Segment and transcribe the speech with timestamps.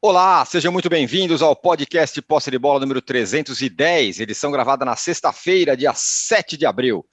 [0.00, 5.76] Olá, sejam muito bem-vindos ao podcast Posse de Bola número 310, edição gravada na sexta-feira,
[5.76, 7.04] dia 7 de abril.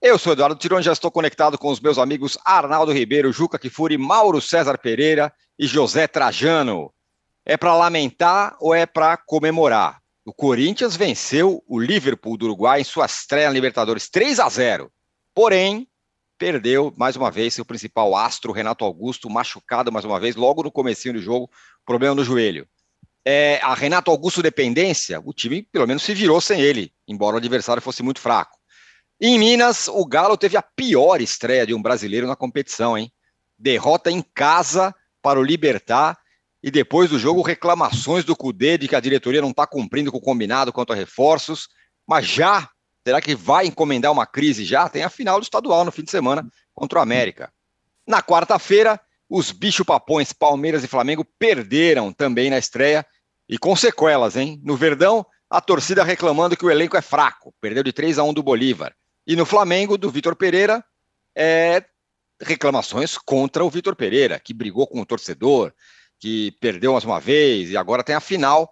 [0.00, 3.96] Eu sou Eduardo Tironi, já estou conectado com os meus amigos Arnaldo Ribeiro, Juca Kifuri,
[3.96, 6.92] Mauro César Pereira e José Trajano.
[7.46, 10.00] É para lamentar ou é para comemorar?
[10.24, 14.90] O Corinthians venceu o Liverpool do Uruguai em sua estreia na Libertadores 3 a 0.
[15.32, 15.86] Porém,
[16.42, 20.72] perdeu mais uma vez seu principal astro, Renato Augusto, machucado mais uma vez, logo no
[20.72, 21.48] comecinho do jogo,
[21.84, 22.66] problema no joelho.
[23.24, 27.38] É, a Renato Augusto dependência, o time pelo menos se virou sem ele, embora o
[27.38, 28.58] adversário fosse muito fraco.
[29.20, 33.12] Em Minas, o Galo teve a pior estreia de um brasileiro na competição, hein?
[33.56, 34.92] Derrota em casa
[35.22, 36.18] para o Libertar
[36.60, 40.18] e depois do jogo reclamações do Cudê de que a diretoria não está cumprindo com
[40.18, 41.68] o combinado quanto a reforços,
[42.06, 42.68] mas já
[43.04, 44.88] Será que vai encomendar uma crise já?
[44.88, 47.52] Tem a final do estadual no fim de semana contra o América.
[48.06, 49.00] Na quarta-feira,
[49.34, 53.04] os bicho-papões Palmeiras e Flamengo perderam também na estreia
[53.48, 54.60] e com sequelas, hein?
[54.62, 58.34] No Verdão, a torcida reclamando que o elenco é fraco, perdeu de 3 a 1
[58.34, 58.94] do Bolívar.
[59.26, 60.84] E no Flamengo, do Vitor Pereira,
[61.34, 61.82] é
[62.42, 65.72] reclamações contra o Vitor Pereira, que brigou com o torcedor,
[66.20, 68.70] que perdeu mais uma vez e agora tem a final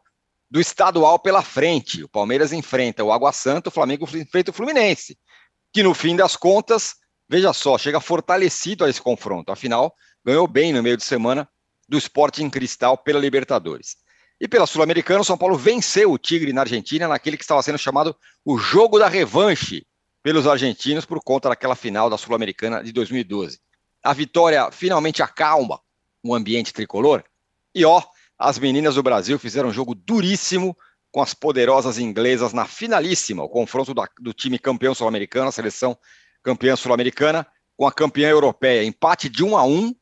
[0.51, 2.05] do estadual pela frente.
[2.05, 5.19] O Palmeiras enfrenta o Água Santa, o Flamengo enfrenta o Fluminense,
[5.73, 9.51] que no fim das contas, veja só, chega fortalecido a esse confronto.
[9.51, 9.95] Afinal,
[10.25, 11.49] ganhou bem no meio de semana
[11.89, 13.97] do Sporting Cristal pela Libertadores.
[14.41, 17.77] E pela Sul-Americana, o São Paulo venceu o Tigre na Argentina, naquele que estava sendo
[17.77, 19.87] chamado o jogo da revanche
[20.23, 23.61] pelos argentinos por conta daquela final da Sul-Americana de 2012.
[24.03, 25.81] A vitória finalmente acalma
[26.23, 27.23] o ambiente tricolor.
[27.75, 28.03] E ó,
[28.39, 30.77] as meninas do Brasil fizeram um jogo duríssimo
[31.13, 35.99] com as poderosas inglesas na finalíssima, o confronto da, do time campeão sul-americano, a seleção
[36.43, 37.47] campeã sul-americana,
[37.77, 38.85] com a campeã europeia.
[38.85, 39.95] Empate de 1 a 1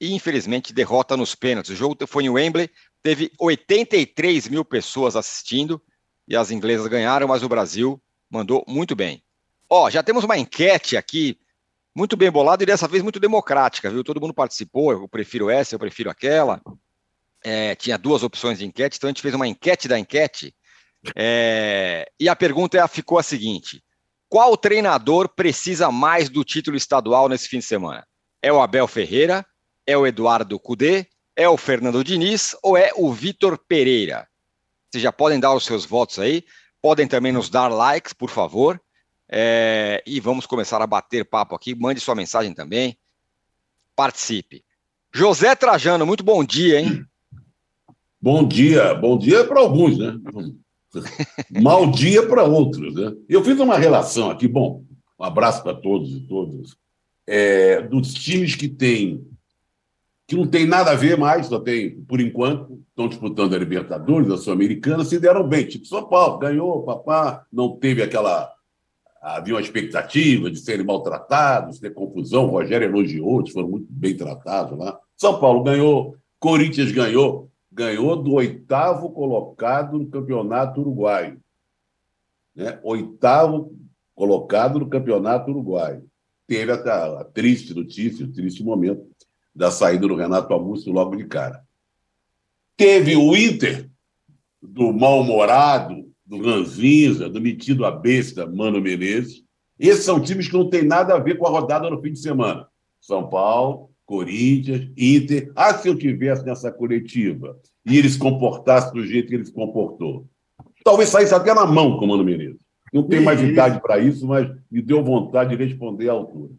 [0.00, 1.72] e, infelizmente, derrota nos pênaltis.
[1.72, 2.70] O jogo foi em Wembley,
[3.02, 5.80] teve 83 mil pessoas assistindo
[6.26, 8.00] e as inglesas ganharam, mas o Brasil
[8.30, 9.22] mandou muito bem.
[9.68, 11.38] Ó, já temos uma enquete aqui,
[11.94, 14.04] muito bem bolada e dessa vez muito democrática, viu?
[14.04, 16.60] Todo mundo participou, eu prefiro essa, eu prefiro aquela
[17.44, 20.54] é, tinha duas opções de enquete, então a gente fez uma enquete da enquete.
[21.14, 23.82] É, e a pergunta ficou a seguinte:
[24.28, 28.06] qual treinador precisa mais do título estadual nesse fim de semana?
[28.42, 29.46] É o Abel Ferreira?
[29.88, 31.06] É o Eduardo Cudê?
[31.34, 34.28] É o Fernando Diniz ou é o Vitor Pereira?
[34.90, 36.44] Vocês já podem dar os seus votos aí,
[36.82, 38.78] podem também nos dar likes, por favor.
[39.26, 41.74] É, e vamos começar a bater papo aqui.
[41.74, 42.98] Mande sua mensagem também.
[43.96, 44.62] Participe.
[45.10, 47.02] José Trajano, muito bom dia, hein?
[48.20, 50.18] Bom dia, bom dia para alguns, né?
[51.62, 53.14] Mal dia para outros, né?
[53.26, 54.84] Eu fiz uma relação aqui, bom,
[55.18, 56.76] um abraço para todos e todas,
[57.26, 59.26] é, dos times que tem
[60.28, 64.30] que não tem nada a ver mais, só tem, por enquanto, estão disputando a Libertadores,
[64.30, 65.66] a Sul-Americana, se deram bem.
[65.66, 68.52] Tipo São Paulo, ganhou, papá, não teve aquela.
[69.20, 72.44] Havia uma expectativa de serem maltratados, ter confusão.
[72.44, 75.00] O Rogério elogiou, eles foram muito bem tratados lá.
[75.16, 81.40] São Paulo ganhou, Corinthians ganhou ganhou do oitavo colocado no campeonato uruguaio.
[82.52, 82.76] Né?
[82.82, 83.72] Oitavo
[84.16, 86.04] colocado no campeonato uruguaio.
[86.44, 89.06] Teve a, a triste notícia, o triste momento
[89.58, 91.60] da saída do Renato Augusto logo de cara.
[92.76, 93.90] Teve o Inter,
[94.62, 99.42] do mal-humorado, do ranzinza, do metido a besta Mano Menezes.
[99.76, 102.20] Esses são times que não têm nada a ver com a rodada no fim de
[102.20, 102.68] semana.
[103.00, 105.50] São Paulo, Corinthians, Inter.
[105.56, 109.52] Ah, se eu tivesse nessa coletiva e ele se comportasse do jeito que ele se
[109.52, 110.24] comportou.
[110.84, 112.60] Talvez saísse até na mão com o Mano Menezes.
[112.92, 116.52] Não tenho mais idade para isso, mas me deu vontade de responder à altura.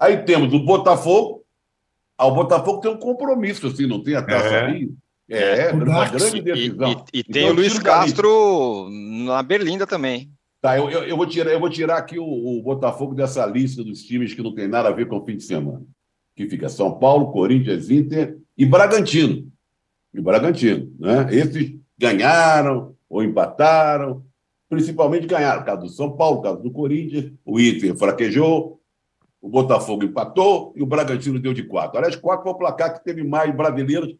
[0.00, 1.37] Aí temos o Botafogo.
[2.18, 4.70] Ah, o Botafogo tem um compromisso, assim, não tem a taça é.
[4.70, 4.96] Rio.
[5.30, 7.04] É, é uma grande decisão.
[7.12, 10.30] E, e, e então, tem o Luiz Castro na Berlinda também.
[10.60, 13.84] Tá, eu, eu, eu, vou tirar, eu vou tirar aqui o, o Botafogo dessa lista
[13.84, 15.86] dos times que não tem nada a ver com o fim de semana
[16.38, 19.50] que fica São Paulo, Corinthians, Inter e Bragantino.
[20.14, 20.94] E Bragantino.
[20.96, 21.26] Né?
[21.34, 24.24] Esses ganharam ou empataram,
[24.68, 25.62] principalmente ganharam.
[25.62, 28.77] O caso do São Paulo, o caso do Corinthians, o Inter fraquejou,
[29.40, 31.98] o Botafogo empatou e o Bragantino deu de quatro.
[31.98, 34.14] Aliás, quatro foi o placar que teve mais brasileiros,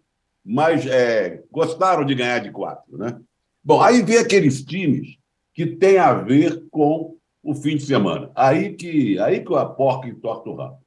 [0.44, 2.96] mais é, gostaram de ganhar de quatro.
[2.96, 3.18] Né?
[3.62, 5.18] Bom, aí vem aqueles times
[5.52, 8.30] que têm a ver com o fim de semana.
[8.34, 10.78] Aí que, aí que a porca entorta o rabo.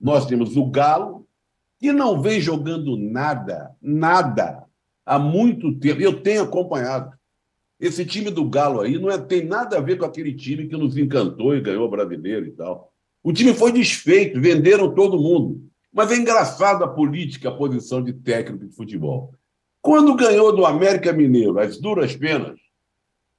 [0.00, 1.26] Nós temos o Galo,
[1.78, 4.64] que não vem jogando nada, nada,
[5.04, 6.00] há muito tempo.
[6.00, 7.14] Eu tenho acompanhado.
[7.78, 10.76] Esse time do Galo aí não é, tem nada a ver com aquele time que
[10.76, 12.92] nos encantou e ganhou o brasileiro e tal.
[13.26, 15.68] O time foi desfeito, venderam todo mundo.
[15.92, 19.34] Mas é engraçado a política, a posição de técnico de futebol.
[19.82, 22.56] Quando ganhou do América Mineiro, as duras penas,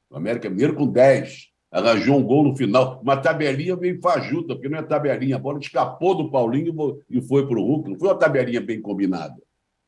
[0.10, 4.68] o América Mineiro com 10, arranjou um gol no final, uma tabelinha meio fajuta, porque
[4.68, 8.10] não é tabelinha, a bola escapou do Paulinho e foi para o Hulk, não foi
[8.10, 9.42] uma tabelinha bem combinada.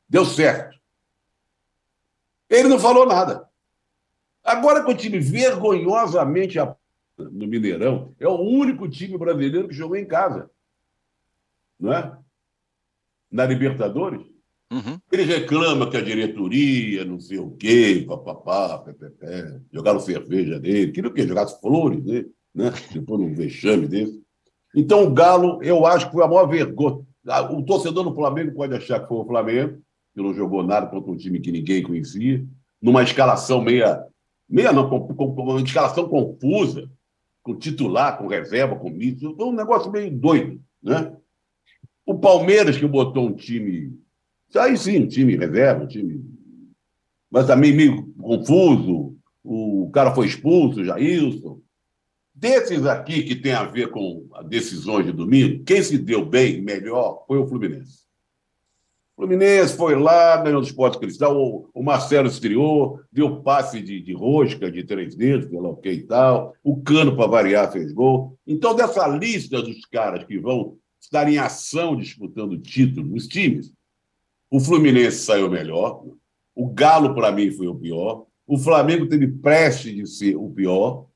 [0.08, 0.80] Deu certo.
[2.50, 3.50] Ele não falou nada.
[4.46, 6.58] Agora com o time vergonhosamente
[7.20, 10.50] no Mineirão, é o único time brasileiro que jogou em casa.
[11.80, 12.18] Não é?
[13.32, 14.22] Na Libertadores.
[14.72, 15.00] Uhum.
[15.12, 18.84] Ele reclama que a diretoria, não sei o quê, papapá,
[19.72, 21.28] jogaram cerveja dele, queria o quê?
[21.28, 22.72] Jogasse flores dele, né?
[22.94, 24.22] Depois um vexame desse.
[24.76, 27.04] Então, o Galo, eu acho que foi a maior vergonha.
[27.28, 29.82] Ah, o torcedor do Flamengo pode achar que foi o Flamengo,
[30.14, 32.46] que não jogou nada contra um time que ninguém conhecia,
[32.82, 34.06] numa escalação meia.
[34.48, 36.90] meia não, com, com uma escalação confusa,
[37.50, 39.36] com titular, com reserva, com míssil.
[39.36, 41.16] Foi um negócio meio doido, né?
[42.06, 44.00] O Palmeiras, que botou um time
[44.56, 46.24] Aí sim, time reserva, time.
[47.30, 49.16] Mas também meio confuso.
[49.44, 51.62] O cara foi expulso, Jailson.
[52.34, 57.26] Desses aqui que tem a ver com decisões de domingo, quem se deu bem, melhor,
[57.28, 58.09] foi o Fluminense.
[59.20, 64.00] O Fluminense foi lá, ganhou do esporte cristal, o, o Marcelo estreou, deu passe de,
[64.00, 66.56] de rosca de três dedos, pelo ok e tal.
[66.64, 68.40] O Cano, para variar, fez gol.
[68.48, 73.74] Então, dessa lista dos caras que vão estar em ação disputando título nos times,
[74.50, 76.02] o Fluminense saiu melhor.
[76.56, 78.26] O Galo, para mim, foi o pior.
[78.48, 81.08] O Flamengo teve preste de ser o pior.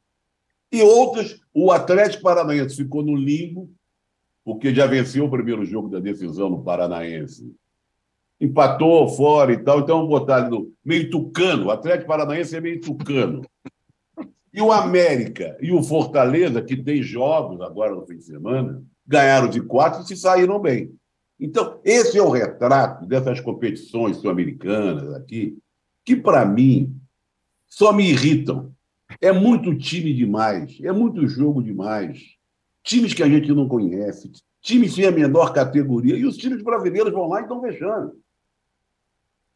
[0.69, 3.71] E outras, o Atlético Paranaense ficou no limbo,
[4.43, 7.49] porque já venceu o primeiro jogo da decisão no Paranaense.
[8.43, 11.67] Empatou fora e tal, então vamos botar ali no meio tucano.
[11.67, 13.41] O Atlético Paranaense é meio tucano.
[14.53, 19.47] E o América e o Fortaleza, que tem jogos agora no fim de semana, ganharam
[19.47, 20.93] de quatro e se saíram bem.
[21.39, 25.57] Então, esse é o retrato dessas competições sul-americanas aqui,
[26.03, 26.93] que, para mim,
[27.65, 28.73] só me irritam.
[29.21, 32.19] É muito time demais, é muito jogo demais.
[32.83, 34.29] Times que a gente não conhece,
[34.61, 38.21] times sem a menor categoria, e os times brasileiros vão lá e estão fechando.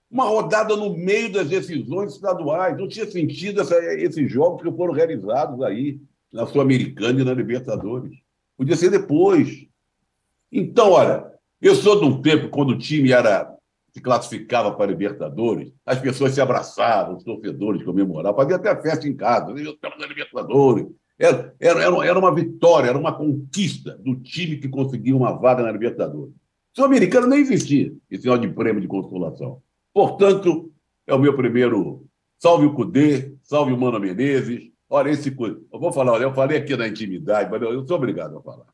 [0.09, 2.77] Uma rodada no meio das decisões estaduais.
[2.77, 5.99] Não tinha sentido essa, esses jogos que foram realizados aí,
[6.31, 8.17] na Sul-Americana e na Libertadores.
[8.57, 9.67] Podia ser depois.
[10.51, 11.25] Então, olha,
[11.61, 13.53] eu sou de um tempo quando o time era
[13.97, 19.15] se classificava para Libertadores, as pessoas se abraçavam, os torcedores comemoravam, faziam até festa em
[19.15, 20.85] casa, estamos na Libertadores.
[21.17, 25.71] Era, era, era uma vitória, era uma conquista do time que conseguiu uma vaga na
[25.71, 26.35] Libertadores.
[26.73, 29.63] Sul-Americano nem existia esse sinal de prêmio de consolação.
[29.97, 30.71] Portanto,
[31.07, 32.05] é o meu primeiro.
[32.37, 34.69] Salve o Cudê, salve o Mano Menezes.
[34.87, 35.35] Olha, esse.
[35.35, 38.67] Eu vou falar, olha, eu falei aqui na intimidade, mas eu sou obrigado a falar.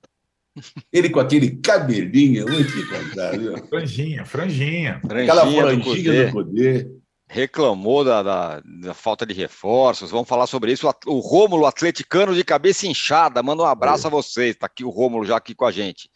[0.92, 3.58] Ele com aquele cabelinho, contar, viu?
[3.70, 5.02] Franjinha, franjinha.
[5.02, 6.92] Aquela franjinha do poder.
[7.30, 10.12] Reclamou da, da, da, falta de reforços.
[10.12, 10.94] Vamos falar sobre isso.
[11.08, 14.08] O Rômulo, atleticano de cabeça inchada, manda um abraço é.
[14.08, 14.50] a vocês.
[14.50, 16.10] Está aqui o Rômulo já aqui com a gente.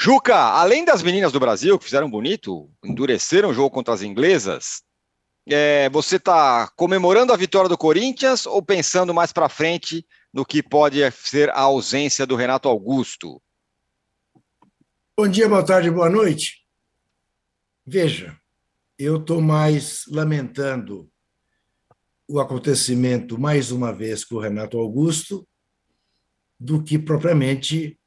[0.00, 4.84] Juca, além das meninas do Brasil, que fizeram bonito, endureceram o jogo contra as inglesas,
[5.44, 10.62] é, você está comemorando a vitória do Corinthians ou pensando mais para frente no que
[10.62, 13.42] pode ser a ausência do Renato Augusto?
[15.16, 16.64] Bom dia, boa tarde, boa noite.
[17.84, 18.38] Veja,
[18.96, 21.10] eu estou mais lamentando
[22.28, 25.44] o acontecimento, mais uma vez, com o Renato Augusto,
[26.60, 27.98] do que propriamente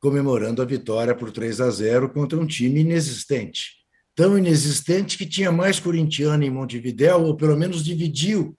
[0.00, 3.76] comemorando a vitória por 3 a 0 contra um time inexistente.
[4.14, 8.56] Tão inexistente que tinha mais corintiano em Montevidéu, ou pelo menos dividiu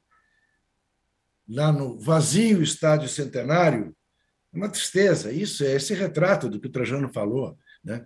[1.47, 3.95] lá no vazio estádio centenário
[4.51, 5.31] uma tristeza.
[5.31, 7.57] Isso é esse retrato do que o Trajano falou.
[7.83, 8.05] Né?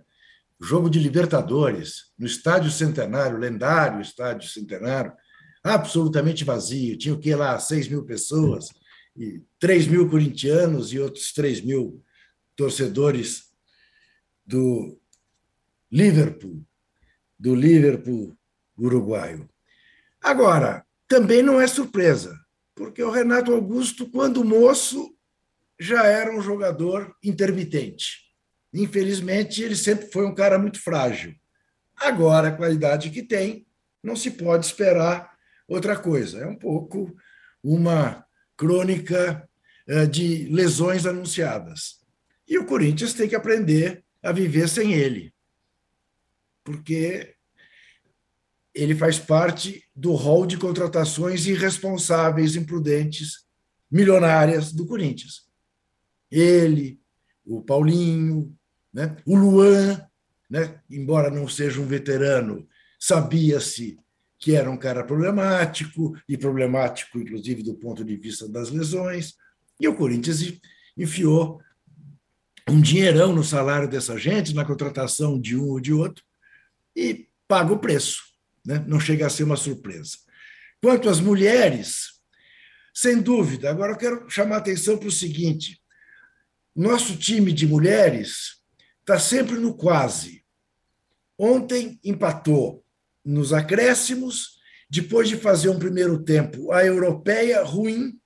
[0.60, 5.12] Jogo de Libertadores, no Estádio Centenário, lendário Estádio Centenário,
[5.64, 6.96] absolutamente vazio.
[6.96, 7.58] Tinha o que lá?
[7.58, 8.68] 6 mil pessoas,
[9.16, 12.02] e 3 mil corintianos e outros 3 mil
[12.56, 13.50] torcedores
[14.44, 14.98] do
[15.90, 16.64] Liverpool,
[17.38, 18.36] do Liverpool
[18.76, 19.48] uruguaio.
[20.20, 22.38] Agora, também não é surpresa,
[22.74, 25.14] porque o Renato Augusto, quando moço,
[25.78, 28.32] já era um jogador intermitente.
[28.72, 31.34] Infelizmente, ele sempre foi um cara muito frágil.
[31.96, 33.66] Agora, a qualidade que tem,
[34.02, 35.32] não se pode esperar
[35.68, 36.38] outra coisa.
[36.40, 37.14] É um pouco
[37.62, 38.24] uma
[38.56, 39.48] crônica
[39.86, 42.01] eh, de lesões anunciadas.
[42.48, 45.32] E o Corinthians tem que aprender a viver sem ele,
[46.64, 47.34] porque
[48.74, 53.46] ele faz parte do rol de contratações irresponsáveis, imprudentes,
[53.90, 55.52] milionárias do Corinthians
[56.32, 56.98] ele,
[57.44, 58.56] o Paulinho,
[58.92, 59.14] né?
[59.26, 60.00] o Luan,
[60.48, 60.80] né?
[60.90, 62.66] embora não seja um veterano,
[62.98, 63.98] sabia-se
[64.38, 69.34] que era um cara problemático, e problemático, inclusive, do ponto de vista das lesões,
[69.78, 70.58] e o Corinthians
[70.96, 71.60] enfiou
[72.72, 76.24] um dinheirão no salário dessa gente, na contratação de um ou de outro,
[76.96, 78.22] e paga o preço.
[78.64, 78.82] Né?
[78.88, 80.16] Não chega a ser uma surpresa.
[80.80, 82.12] Quanto às mulheres,
[82.94, 85.82] sem dúvida, agora eu quero chamar a atenção para o seguinte:
[86.74, 88.62] nosso time de mulheres
[89.00, 90.42] está sempre no quase.
[91.38, 92.82] Ontem empatou
[93.24, 98.18] nos acréscimos, depois de fazer um primeiro tempo a europeia ruim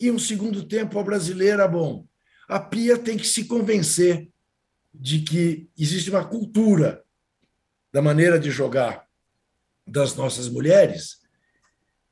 [0.00, 2.06] e um segundo tempo a brasileira bom.
[2.48, 4.28] A Pia tem que se convencer
[4.92, 7.04] de que existe uma cultura
[7.92, 9.06] da maneira de jogar
[9.86, 11.18] das nossas mulheres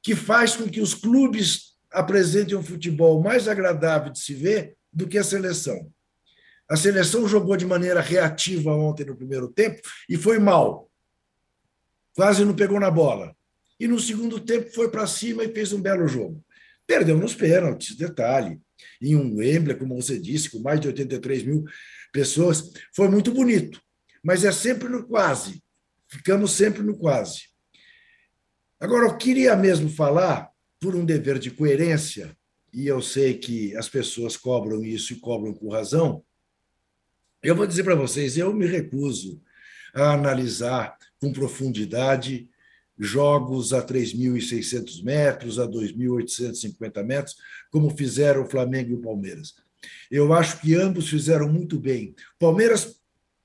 [0.02, 5.06] que faz com que os clubes apresentem um futebol mais agradável de se ver do
[5.06, 5.90] que a seleção.
[6.68, 10.90] A seleção jogou de maneira reativa ontem no primeiro tempo e foi mal.
[12.14, 13.36] Quase não pegou na bola.
[13.78, 16.42] E no segundo tempo foi para cima e fez um belo jogo.
[16.86, 18.60] Perdeu nos pênaltis, detalhe.
[19.00, 21.64] Em um Wembley, como você disse, com mais de 83 mil
[22.12, 22.72] pessoas.
[22.94, 23.80] Foi muito bonito.
[24.22, 25.62] Mas é sempre no quase.
[26.08, 27.44] Ficamos sempre no quase.
[28.78, 32.36] Agora, eu queria mesmo falar, por um dever de coerência,
[32.72, 36.24] e eu sei que as pessoas cobram isso e cobram com razão,
[37.42, 39.42] eu vou dizer para vocês, eu me recuso
[39.94, 42.48] a analisar com profundidade
[43.02, 47.36] jogos a 3.600 metros, a 2.850 metros,
[47.70, 49.54] como fizeram o Flamengo e o Palmeiras.
[50.10, 52.14] Eu acho que ambos fizeram muito bem.
[52.38, 53.00] Palmeiras,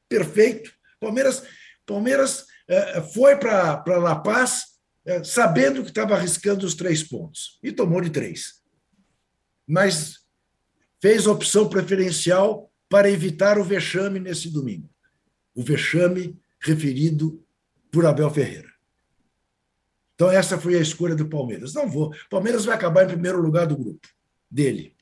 [0.07, 0.71] perfeito.
[0.99, 1.43] Palmeiras,
[1.85, 7.71] Palmeiras eh, foi para La Paz eh, sabendo que estava arriscando os três pontos e
[7.71, 8.61] tomou de três.
[9.65, 10.19] Mas
[11.01, 14.89] fez opção preferencial para evitar o vexame nesse domingo.
[15.55, 17.43] O vexame referido
[17.91, 18.76] por Abel Ferreira.
[20.17, 21.75] Então, essa foi a escolha do Palmeiras.
[21.75, 22.07] Não vou.
[22.09, 24.07] O Palmeiras vai acabar em primeiro lugar do grupo
[24.49, 24.95] dele.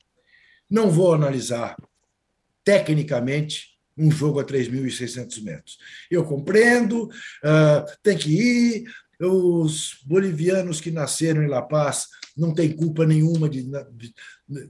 [0.70, 1.74] Não vou analisar
[2.62, 5.78] tecnicamente um jogo a 3.600 metros.
[6.10, 8.84] Eu compreendo, uh, tem que ir.
[9.18, 13.62] Os bolivianos que nasceram em La Paz não têm culpa nenhuma de,
[13.94, 14.14] de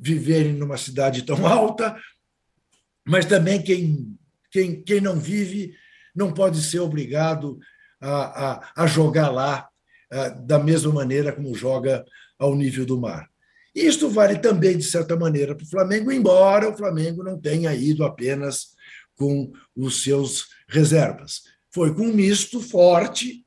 [0.00, 1.96] viverem numa cidade tão alta,
[3.04, 4.16] mas também quem,
[4.48, 5.74] quem, quem não vive
[6.14, 7.58] não pode ser obrigado
[8.00, 9.68] a, a, a jogar lá
[10.44, 12.04] da mesma maneira como joga
[12.38, 13.28] ao nível do mar.
[13.74, 18.04] Isto vale também, de certa maneira, para o Flamengo, embora o Flamengo não tenha ido
[18.04, 18.68] apenas
[19.14, 21.42] com os seus reservas.
[21.70, 23.44] Foi com um misto forte.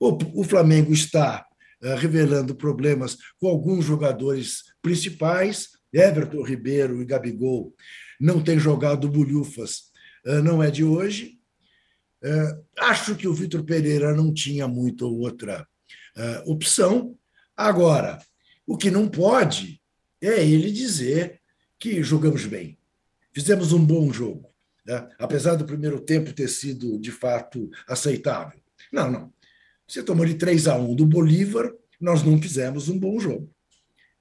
[0.00, 1.46] O, o Flamengo está
[1.80, 7.72] uh, revelando problemas com alguns jogadores principais, Everton Ribeiro e Gabigol,
[8.20, 9.92] não tem jogado bolhufas,
[10.24, 11.38] eh, não é de hoje.
[12.22, 15.66] Eh, acho que o Vitor Pereira não tinha muita outra
[16.16, 17.16] eh, opção.
[17.56, 18.18] Agora,
[18.66, 19.80] o que não pode
[20.20, 21.40] é ele dizer
[21.78, 22.78] que jogamos bem,
[23.32, 24.48] fizemos um bom jogo,
[24.86, 25.08] né?
[25.18, 28.60] apesar do primeiro tempo ter sido de fato aceitável.
[28.92, 29.32] Não, não.
[29.86, 33.50] Você tomou de 3 a 1 do Bolívar, nós não fizemos um bom jogo.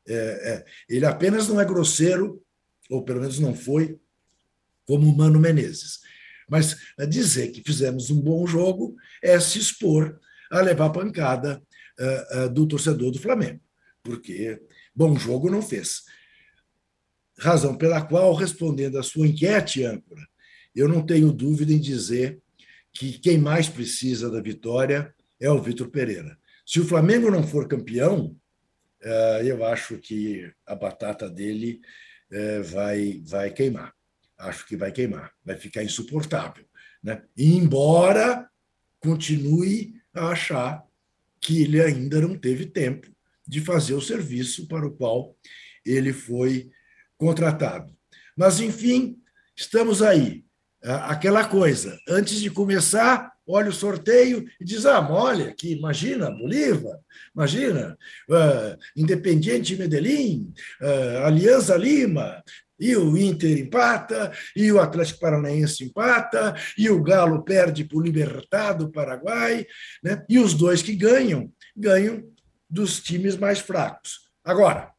[0.08, 2.42] É, é, ele apenas não é grosseiro
[2.92, 3.98] ou pelo menos não foi,
[4.86, 6.02] como o Mano Menezes.
[6.50, 6.76] Mas
[7.10, 10.20] dizer que fizemos um bom jogo é se expor
[10.52, 11.64] a levar pancada
[12.02, 13.62] uh, uh, do torcedor do Flamengo,
[14.04, 14.60] porque
[14.96, 16.04] bom jogo não fez.
[17.40, 20.22] Razão pela qual, respondendo à sua enquete, âncora,
[20.76, 22.40] eu não tenho dúvida em dizer
[22.92, 26.38] que quem mais precisa da vitória é o Vitor Pereira.
[26.66, 28.36] Se o Flamengo não for campeão,
[29.04, 31.82] uh, eu acho que a batata dele
[32.64, 33.94] vai, vai queimar.
[34.38, 36.64] Acho que vai queimar, vai ficar insuportável.
[37.04, 37.22] Né?
[37.38, 38.50] Embora
[39.02, 40.82] continue a achar
[41.42, 43.10] que ele ainda não teve tempo
[43.48, 45.36] de fazer o serviço para o qual
[45.86, 46.70] ele foi
[47.18, 47.94] contratado.
[48.38, 49.18] Mas, enfim,
[49.56, 50.46] estamos aí.
[50.84, 56.98] Aquela coisa, antes de começar, olha o sorteio e diz: ah, olha aqui, imagina, Bolívar,
[57.36, 57.98] imagina,
[58.30, 62.44] uh, Independiente Medellín, uh, Aliança Lima,
[62.82, 68.02] e o Inter empata, e o Atlético Paranaense empata, e o Galo perde para o
[68.02, 69.68] Libertado Paraguai,
[70.04, 70.26] né?
[70.28, 72.24] e os dois que ganham, ganham
[72.68, 74.32] dos times mais fracos.
[74.44, 74.92] Agora,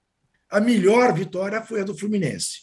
[0.49, 2.61] a melhor vitória foi a do Fluminense,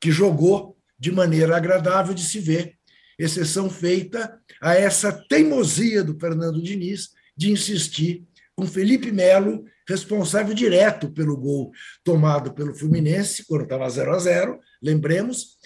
[0.00, 2.74] que jogou de maneira agradável de se ver
[3.18, 8.24] exceção feita a essa teimosia do Fernando Diniz de insistir
[8.62, 11.72] com Felipe Melo, responsável direto pelo gol
[12.04, 15.58] tomado pelo Fluminense, quando estava 0 a 0 lembremos,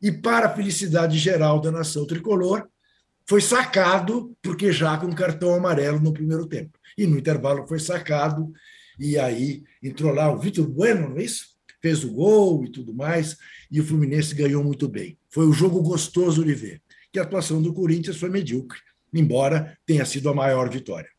[0.00, 2.68] e para a felicidade geral da nação tricolor,
[3.26, 6.78] foi sacado, porque já com cartão amarelo no primeiro tempo.
[6.98, 8.52] E no intervalo foi sacado,
[8.98, 11.54] e aí entrou lá o Vitor Bueno, não é isso?
[11.80, 13.38] Fez o gol e tudo mais,
[13.70, 15.18] e o Fluminense ganhou muito bem.
[15.30, 16.82] Foi um jogo gostoso de ver.
[17.10, 18.80] Que a atuação do Corinthians foi medíocre,
[19.14, 21.13] embora tenha sido a maior vitória.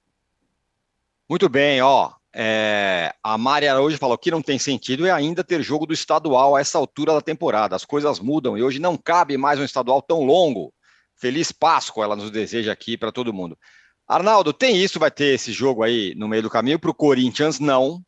[1.29, 2.11] Muito bem, ó.
[2.37, 6.55] É, a Mari Araújo falou que não tem sentido é ainda ter jogo do estadual
[6.55, 7.75] a essa altura da temporada.
[7.75, 10.73] As coisas mudam e hoje não cabe mais um estadual tão longo.
[11.15, 13.57] Feliz Páscoa, ela nos deseja aqui para todo mundo.
[14.05, 17.59] Arnaldo, tem isso, vai ter esse jogo aí no meio do caminho para o Corinthians,
[17.59, 18.03] não.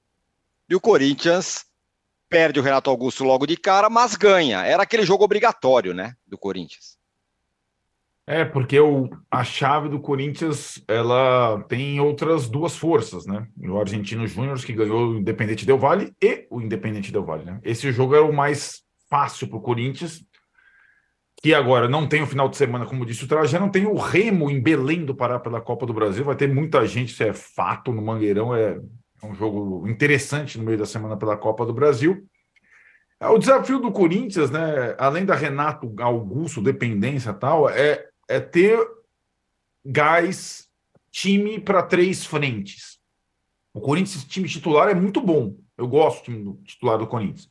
[0.70, 1.66] E o Corinthians
[2.30, 4.64] perde o Renato Augusto logo de cara, mas ganha.
[4.66, 6.97] Era aquele jogo obrigatório, né, do Corinthians.
[8.30, 13.48] É, porque o, a chave do Corinthians, ela tem outras duas forças, né?
[13.58, 17.62] O Argentino Júnior, que ganhou o Independente Del Vale, e o Independente Del Vale, né?
[17.64, 20.26] Esse jogo era o mais fácil para o Corinthians,
[21.42, 24.52] que agora não tem o final de semana, como disse o Trajano, tem o Remo
[24.52, 27.94] em Belém do Pará pela Copa do Brasil, vai ter muita gente, isso é fato,
[27.94, 28.78] no Mangueirão, é,
[29.24, 32.28] é um jogo interessante no meio da semana pela Copa do Brasil.
[33.22, 38.40] É, o desafio do Corinthians, né, além da Renato Augusto, dependência e tal, é, é
[38.40, 38.80] ter
[39.86, 40.68] gás,
[41.12, 42.98] time para três frentes.
[43.74, 45.56] O Corinthians, time titular, é muito bom.
[45.78, 47.50] Eu gosto do time titular do Corinthians.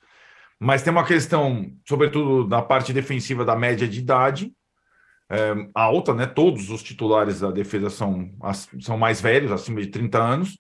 [0.59, 4.53] Mas tem uma questão, sobretudo na parte defensiva da média de idade,
[5.29, 6.27] é, alta, né?
[6.27, 8.31] Todos os titulares da defesa são,
[8.81, 10.59] são mais velhos, acima de 30 anos,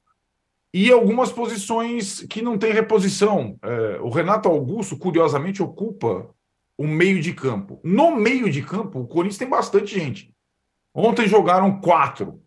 [0.74, 3.58] e algumas posições que não tem reposição.
[3.62, 6.28] É, o Renato Augusto, curiosamente, ocupa
[6.76, 7.80] o meio de campo.
[7.82, 10.32] No meio de campo, o Corinthians tem bastante gente.
[10.94, 12.42] Ontem jogaram quatro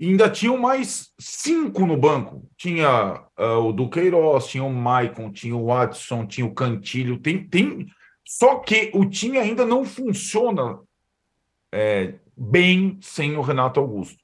[0.00, 2.48] ainda tinham mais cinco no banco.
[2.56, 7.18] Tinha uh, o Duqueiroz, tinha o Maicon, tinha o Watson, tinha o Cantilho.
[7.18, 7.86] Tem, tem...
[8.24, 10.78] Só que o time ainda não funciona
[11.72, 14.18] é, bem sem o Renato Augusto.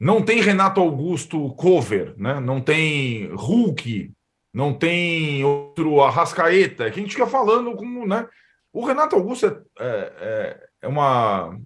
[0.00, 2.40] Não tem Renato Augusto cover, né?
[2.40, 4.10] não tem Hulk,
[4.52, 8.06] não tem outro Arrascaeta, que a gente fica falando como.
[8.06, 8.26] Né?
[8.72, 11.58] O Renato Augusto é, é, é uma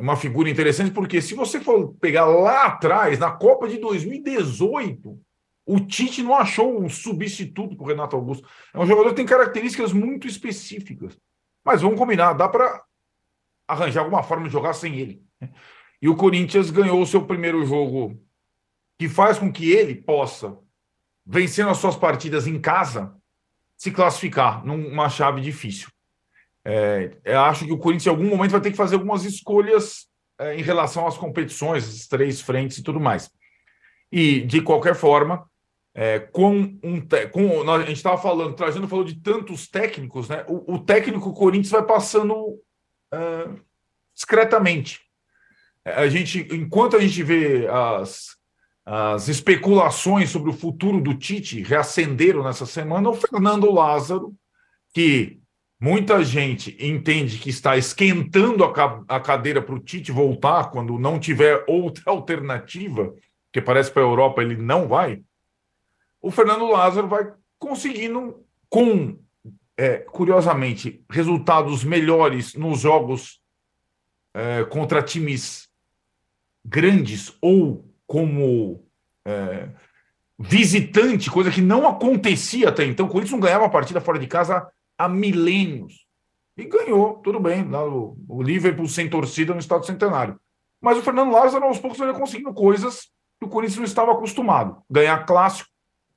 [0.00, 5.20] uma figura interessante, porque se você for pegar lá atrás, na Copa de 2018,
[5.66, 8.48] o Tite não achou um substituto para o Renato Augusto.
[8.72, 11.18] É um jogador que tem características muito específicas.
[11.62, 12.82] Mas vamos combinar, dá para
[13.68, 15.22] arranjar alguma forma de jogar sem ele.
[15.38, 15.50] Né?
[16.00, 18.18] E o Corinthians ganhou o seu primeiro jogo,
[18.98, 20.58] que faz com que ele possa,
[21.26, 23.14] vencendo as suas partidas em casa,
[23.76, 25.90] se classificar numa chave difícil.
[26.64, 30.06] É, eu acho que o Corinthians, em algum momento, vai ter que fazer algumas escolhas
[30.38, 33.30] é, em relação às competições, as três frentes e tudo mais.
[34.12, 35.48] E, de qualquer forma,
[35.94, 37.00] é, com um
[37.32, 40.44] com, a gente estava falando, Trajano falou de tantos técnicos, né?
[40.48, 42.60] O, o técnico Corinthians vai passando
[43.12, 43.48] é,
[44.14, 45.00] discretamente.
[45.84, 48.36] É, a gente, enquanto a gente vê as,
[48.84, 54.34] as especulações sobre o futuro do Tite reacenderam nessa semana, o Fernando Lázaro,
[54.94, 55.39] que
[55.80, 61.64] Muita gente entende que está esquentando a, cadeira para o Tite voltar quando não tiver
[61.66, 63.14] outra alternativa,
[63.50, 65.22] que parece para a Europa ele não vai.
[66.20, 69.18] O Fernando Lázaro vai conseguindo, com,
[69.74, 73.40] é, curiosamente, resultados melhores nos jogos
[74.34, 75.66] é, contra times
[76.62, 78.84] grandes ou como
[79.24, 79.70] é,
[80.38, 83.06] visitante, coisa que não acontecia até então.
[83.06, 86.06] O Corinthians não ganhava a partida fora de casa há milênios.
[86.56, 90.38] E ganhou, tudo bem, lá, o, o Liverpool sem torcida no Estado Centenário.
[90.78, 94.82] Mas o Fernando Lázaro, aos poucos, ia conseguindo coisas que o Corinthians não estava acostumado.
[94.90, 95.70] Ganhar clássico,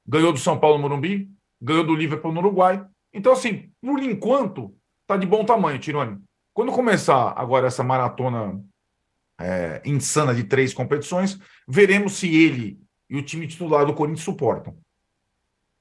[0.06, 1.30] ganhou do São Paulo no Morumbi,
[1.62, 2.86] ganhou do Liverpool no Uruguai.
[3.14, 4.76] Então, assim, por enquanto,
[5.08, 6.20] tá de bom tamanho, Tirone.
[6.54, 8.62] Quando começar agora essa maratona
[9.40, 12.78] é, insana de três competições, veremos se ele
[13.10, 14.76] e o time titular do Corinthians suportam.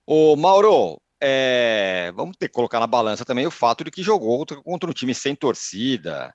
[0.07, 4.45] Ô, Mauro, é, vamos ter que colocar na balança também o fato de que jogou
[4.65, 6.35] contra um time sem torcida,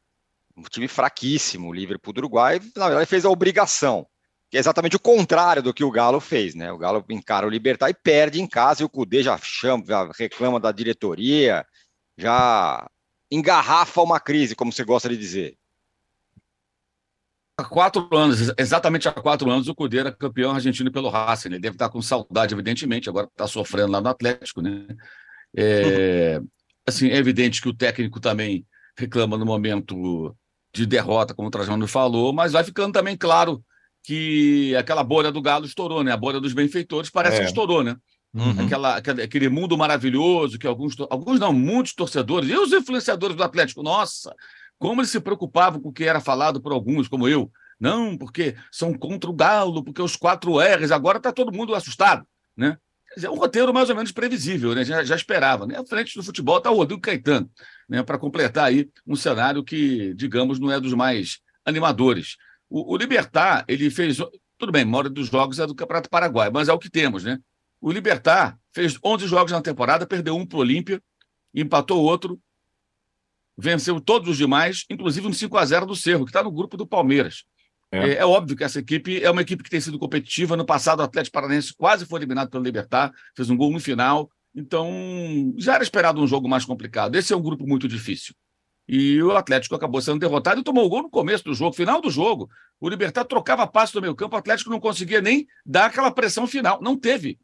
[0.55, 4.07] um time fraquíssimo, o Liverpool do Uruguai, na verdade fez a obrigação,
[4.49, 6.71] que é exatamente o contrário do que o Galo fez, né?
[6.71, 10.09] O Galo encara o Libertar e perde em casa, e o Cudê já chama, já
[10.17, 11.65] reclama da diretoria,
[12.17, 12.89] já
[13.29, 15.57] engarrafa uma crise, como você gosta de dizer
[17.57, 21.49] há quatro anos, exatamente há quatro anos, o Cudê era campeão argentino pelo Racing.
[21.49, 21.61] Ele né?
[21.61, 24.85] deve estar com saudade, evidentemente, agora está sofrendo lá no Atlético, né?
[25.55, 26.39] É,
[26.85, 28.65] assim, é evidente que o técnico também
[28.97, 30.35] reclama no momento
[30.71, 33.63] de derrota, como o Trajano falou, mas vai ficando também claro
[34.03, 36.11] que aquela bolha do Galo estourou, né?
[36.11, 37.39] A bolha dos benfeitores parece é.
[37.39, 37.95] que estourou, né?
[38.33, 38.65] Uhum.
[38.65, 43.81] Aquela, aquele mundo maravilhoso que alguns, alguns não, muitos torcedores, e os influenciadores do Atlético,
[43.81, 44.33] nossa,
[44.79, 47.51] Como eles se preocupavam com o que era falado por alguns, como eu.
[47.79, 52.25] Não, porque são contra o Galo, porque os quatro R's, agora está todo mundo assustado.
[52.55, 52.77] Né?
[53.21, 54.83] É um roteiro mais ou menos previsível, né?
[54.83, 55.65] já, já esperava.
[55.65, 55.77] Né?
[55.77, 57.49] À frente do futebol está o Rodrigo Caetano,
[57.87, 58.03] né?
[58.03, 62.37] para completar aí um cenário que, digamos, não é dos mais animadores.
[62.69, 64.17] O, o Libertar, ele fez.
[64.57, 67.37] Tudo bem, a dos jogos é do Campeonato Paraguai, mas é o que temos, né?
[67.79, 71.01] O Libertar fez 11 jogos na temporada, perdeu um para o Olímpia,
[71.53, 72.39] empatou outro,
[73.57, 76.77] venceu todos os demais, inclusive um 5 a 0 do Cerro, que está no grupo
[76.77, 77.43] do Palmeiras.
[77.91, 78.09] É.
[78.09, 78.13] é.
[78.17, 78.25] é.
[78.25, 80.55] óbvio que essa equipe é uma equipe que tem sido competitiva.
[80.55, 84.29] No passado, o Atlético Paranaense quase foi eliminado pelo Libertar, fez um gol no final.
[84.55, 87.15] Então, já era esperado um jogo mais complicado.
[87.15, 88.33] Esse é um grupo muito difícil.
[88.87, 92.01] E o Atlético acabou sendo derrotado e tomou o gol no começo do jogo, final
[92.01, 92.49] do jogo.
[92.79, 96.47] O Libertar trocava passe no meio campo, o Atlético não conseguia nem dar aquela pressão
[96.47, 96.81] final.
[96.81, 97.37] Não teve.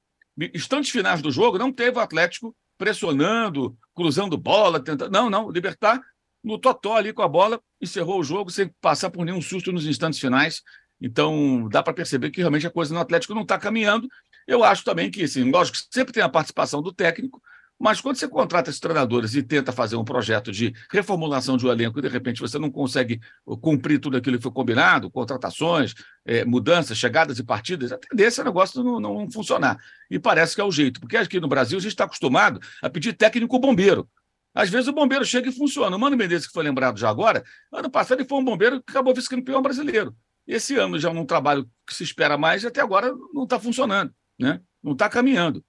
[0.53, 5.09] Instantes finais do jogo, não teve o Atlético pressionando, cruzando bola, tentando.
[5.09, 5.49] Não, não.
[5.49, 6.01] Libertar
[6.43, 9.87] no totó ali com a bola, encerrou o jogo sem passar por nenhum susto nos
[9.87, 10.61] instantes finais.
[10.99, 14.09] Então, dá para perceber que realmente a coisa no Atlético não está caminhando.
[14.45, 17.41] Eu acho também que, assim, lógico, sempre tem a participação do técnico,
[17.83, 21.69] mas quando você contrata esses treinadores e tenta fazer um projeto de reformulação de um
[21.69, 23.19] elenco e de repente você não consegue
[23.59, 25.93] cumprir tudo aquilo que foi combinado, contratações,
[26.25, 29.77] é, mudanças, chegadas e partidas, a tendência é o negócio não, não funcionar.
[30.09, 32.89] E parece que é o jeito, porque aqui no Brasil a gente está acostumado a
[32.89, 34.09] pedir técnico bombeiro.
[34.55, 35.93] Às vezes o bombeiro chega e funciona.
[35.93, 38.91] O Mano Menezes, que foi lembrado já agora, ano passado ele foi um bombeiro que
[38.91, 40.15] acabou vice-campeão brasileiro.
[40.47, 44.13] Esse ano já num trabalho que se espera mais e até agora não está funcionando,
[44.39, 44.61] né?
[44.81, 45.61] não está caminhando.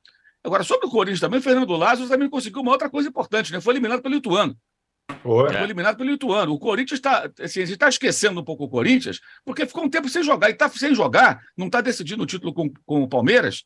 [0.45, 3.63] Agora, sobre o Corinthians também, o Fernando Lázaro também conseguiu uma outra coisa importante, né?
[3.63, 4.55] Foi eliminado pelo Lituano.
[5.23, 5.51] Foi.
[5.51, 6.53] Foi eliminado pelo Lituano.
[6.53, 7.31] O Corinthians está.
[7.41, 10.51] Assim, a gente está esquecendo um pouco o Corinthians, porque ficou um tempo sem jogar.
[10.51, 13.65] E está sem jogar, não está decidindo o título com, com o Palmeiras.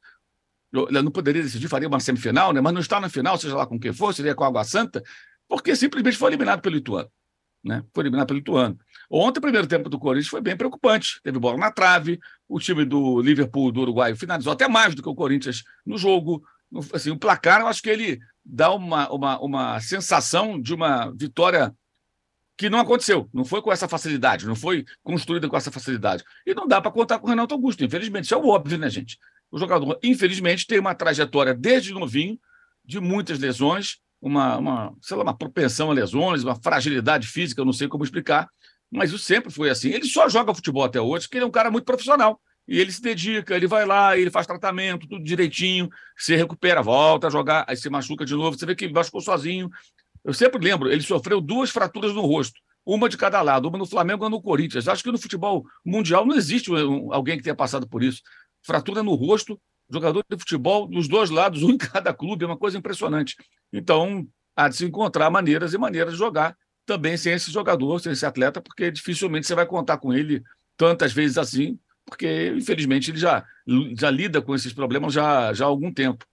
[0.72, 2.60] Ele não poderia decidir, faria uma semifinal, né?
[2.60, 5.02] mas não está na final, seja lá com quem for, seria com a Água Santa,
[5.48, 7.10] porque simplesmente foi eliminado pelo Lituano.
[7.64, 7.82] Né?
[7.94, 8.78] Foi eliminado pelo Lituano.
[9.10, 11.20] Ontem, o primeiro tempo do Corinthians foi bem preocupante.
[11.22, 15.08] Teve bola na trave, o time do Liverpool, do Uruguai, finalizou até mais do que
[15.08, 16.44] o Corinthians no jogo
[16.92, 21.74] assim, o placar, eu acho que ele dá uma, uma, uma sensação de uma vitória
[22.56, 26.24] que não aconteceu, não foi com essa facilidade, não foi construída com essa facilidade.
[26.44, 28.24] E não dá para contar com o Renato Augusto, infelizmente.
[28.24, 29.16] Isso é o óbvio, né, gente?
[29.50, 32.38] O jogador, infelizmente, tem uma trajetória desde novinho
[32.84, 37.64] de muitas lesões, uma, uma, sei lá, uma propensão a lesões, uma fragilidade física, eu
[37.64, 38.48] não sei como explicar,
[38.90, 39.90] mas isso sempre foi assim.
[39.90, 42.40] Ele só joga futebol até hoje porque ele é um cara muito profissional.
[42.68, 47.28] E ele se dedica, ele vai lá, ele faz tratamento, tudo direitinho, se recupera, volta
[47.28, 48.58] a jogar, aí se machuca de novo.
[48.58, 49.70] Você vê que machucou sozinho.
[50.22, 53.86] Eu sempre lembro, ele sofreu duas fraturas no rosto, uma de cada lado, uma no
[53.86, 54.86] Flamengo e uma no Corinthians.
[54.86, 56.70] Acho que no futebol mundial não existe
[57.10, 58.20] alguém que tenha passado por isso.
[58.62, 59.58] Fratura no rosto,
[59.90, 63.34] jogador de futebol dos dois lados, um em cada clube, é uma coisa impressionante.
[63.72, 66.54] Então, há de se encontrar maneiras e maneiras de jogar
[66.84, 70.42] também sem esse jogador, sem esse atleta, porque dificilmente você vai contar com ele
[70.76, 73.44] tantas vezes assim porque, infelizmente, ele já,
[73.96, 76.24] já lida com esses problemas já, já há algum tempo.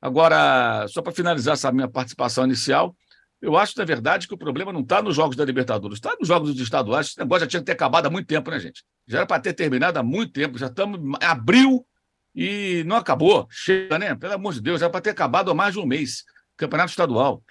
[0.00, 2.96] Agora, só para finalizar essa minha participação inicial,
[3.40, 6.28] eu acho, na verdade, que o problema não está nos jogos da Libertadores, está nos
[6.28, 7.08] jogos dos estaduais.
[7.08, 8.84] Esse negócio já tinha que ter acabado há muito tempo, né, gente?
[9.06, 11.86] Já era para ter terminado há muito tempo, já estamos em abril
[12.34, 13.46] e não acabou.
[13.50, 14.14] Chega, né?
[14.14, 16.24] Pelo amor de Deus, já era para ter acabado há mais de um mês.
[16.56, 17.42] Campeonato estadual.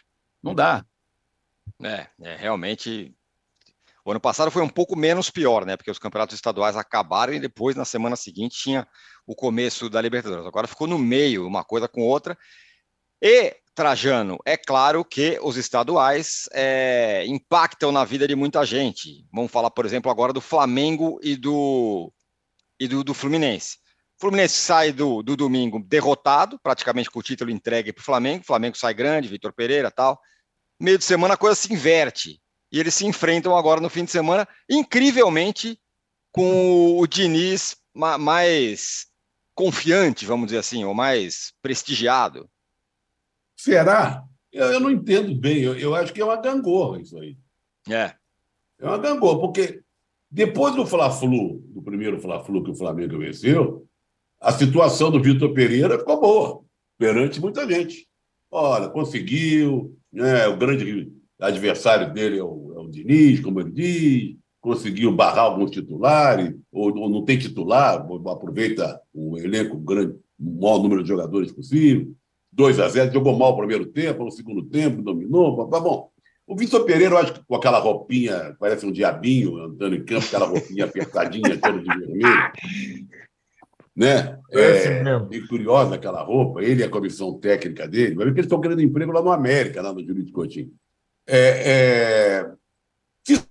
[0.42, 0.86] Não dá.
[1.82, 3.14] É, é realmente
[4.10, 5.78] o ano passado foi um pouco menos pior, né?
[5.78, 8.88] Porque os campeonatos estaduais acabaram e depois, na semana seguinte, tinha
[9.24, 10.48] o começo da Libertadores.
[10.48, 12.36] Agora ficou no meio, uma coisa com outra.
[13.22, 19.28] E, Trajano, é claro que os estaduais é, impactam na vida de muita gente.
[19.32, 22.12] Vamos falar, por exemplo, agora do Flamengo e do,
[22.80, 23.78] e do, do Fluminense.
[24.18, 28.42] O Fluminense sai do, do domingo derrotado, praticamente com o título entregue para o Flamengo.
[28.42, 30.20] O Flamengo sai grande, Vitor Pereira tal.
[30.80, 34.12] Meio de semana a coisa se inverte e eles se enfrentam agora no fim de
[34.12, 35.80] semana, incrivelmente
[36.32, 39.08] com o Diniz mais
[39.56, 42.50] confiante, vamos dizer assim, ou mais prestigiado.
[43.58, 44.24] Será?
[44.52, 45.60] Eu, eu não entendo bem.
[45.60, 47.38] Eu, eu, acho que é uma gangorra isso aí.
[47.90, 48.14] É.
[48.80, 49.82] É uma gangorra, porque
[50.32, 53.86] depois do Fla-Flu, do primeiro Fla-Flu que o Flamengo venceu,
[54.40, 56.64] a situação do Vitor Pereira ficou boa
[56.98, 58.08] perante muita gente.
[58.50, 61.12] Olha, conseguiu, né, o grande
[61.46, 66.96] adversário dele é o, é o Diniz, como ele diz, conseguiu barrar alguns titulares, ou,
[66.98, 72.14] ou não tem titular, aproveita o elenco grande, o maior número de jogadores possível.
[72.52, 75.68] 2 a 0 jogou mal o primeiro tempo, no segundo tempo, dominou.
[75.70, 76.10] Tá bom.
[76.46, 80.26] O Vitor Pereira, eu acho que com aquela roupinha, parece um diabinho andando em campo,
[80.26, 82.52] aquela roupinha apertadinha, toda de vermelho.
[83.96, 84.40] Né?
[84.52, 88.16] É, é curiosa aquela roupa, ele e a comissão técnica dele.
[88.16, 90.72] Vai ver que eles estão querendo emprego lá no América, lá no Júlio de Coutinho.
[91.32, 92.52] É, é,
[93.24, 93.46] se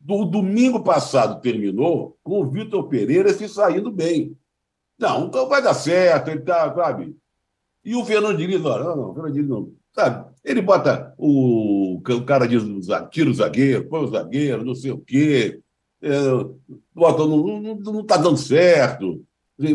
[0.00, 4.34] do domingo passado terminou com o Vitor Pereira se saindo bem.
[4.98, 7.14] Não, então vai dar certo, ele tá, sabe?
[7.84, 9.72] E o Fernando Diniz, não, não, o Fernando Diniz não.
[9.92, 10.32] Sabe?
[10.42, 12.62] Ele bota o, o cara diz,
[13.10, 15.60] tira o zagueiro, põe o zagueiro, não sei o quê.
[16.00, 16.10] É,
[16.94, 19.25] bota, não, não, não tá dando certo.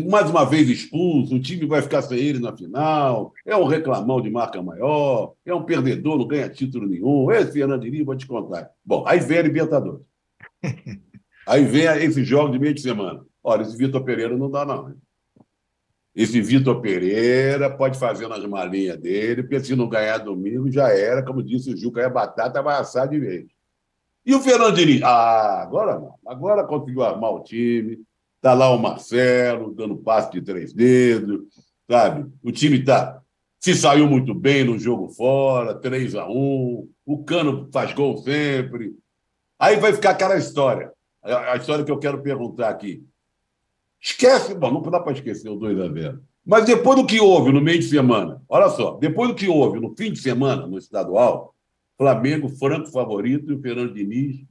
[0.08, 3.32] Mais uma vez expulso, o time vai ficar sem ele na final.
[3.44, 7.30] É um reclamão de marca maior, é um perdedor, não ganha título nenhum.
[7.32, 8.70] Esse Fernando Diniz, vou te contar.
[8.84, 10.02] Bom, aí vem a Libertadores.
[11.44, 13.20] Aí vem esse jogo de meio de semana.
[13.42, 14.94] Olha, esse Vitor Pereira não dá, não.
[16.14, 21.20] Esse Vitor Pereira pode fazer nas malinhas dele, porque se não ganhar domingo já era,
[21.20, 23.46] como disse o Juca, é batata, vai assar de vez.
[24.24, 25.02] E o Fernando Diniz?
[25.02, 26.14] Ah, agora não.
[26.26, 27.98] Agora conseguiu armar o time.
[28.42, 31.42] Está lá o Marcelo dando passe de três dedos,
[31.88, 32.28] sabe?
[32.42, 33.22] O time está
[33.60, 38.96] se saiu muito bem no jogo fora, 3 a 1 O Cano faz gol sempre.
[39.56, 40.90] Aí vai ficar aquela história.
[41.22, 43.06] A história que eu quero perguntar aqui.
[44.00, 47.52] Esquece, bom, não dá para esquecer o 2 a 0 Mas depois do que houve
[47.52, 50.78] no meio de semana, olha só, depois do que houve no fim de semana no
[50.78, 51.54] estadual,
[51.96, 54.44] Flamengo franco favorito e o Fernando Diniz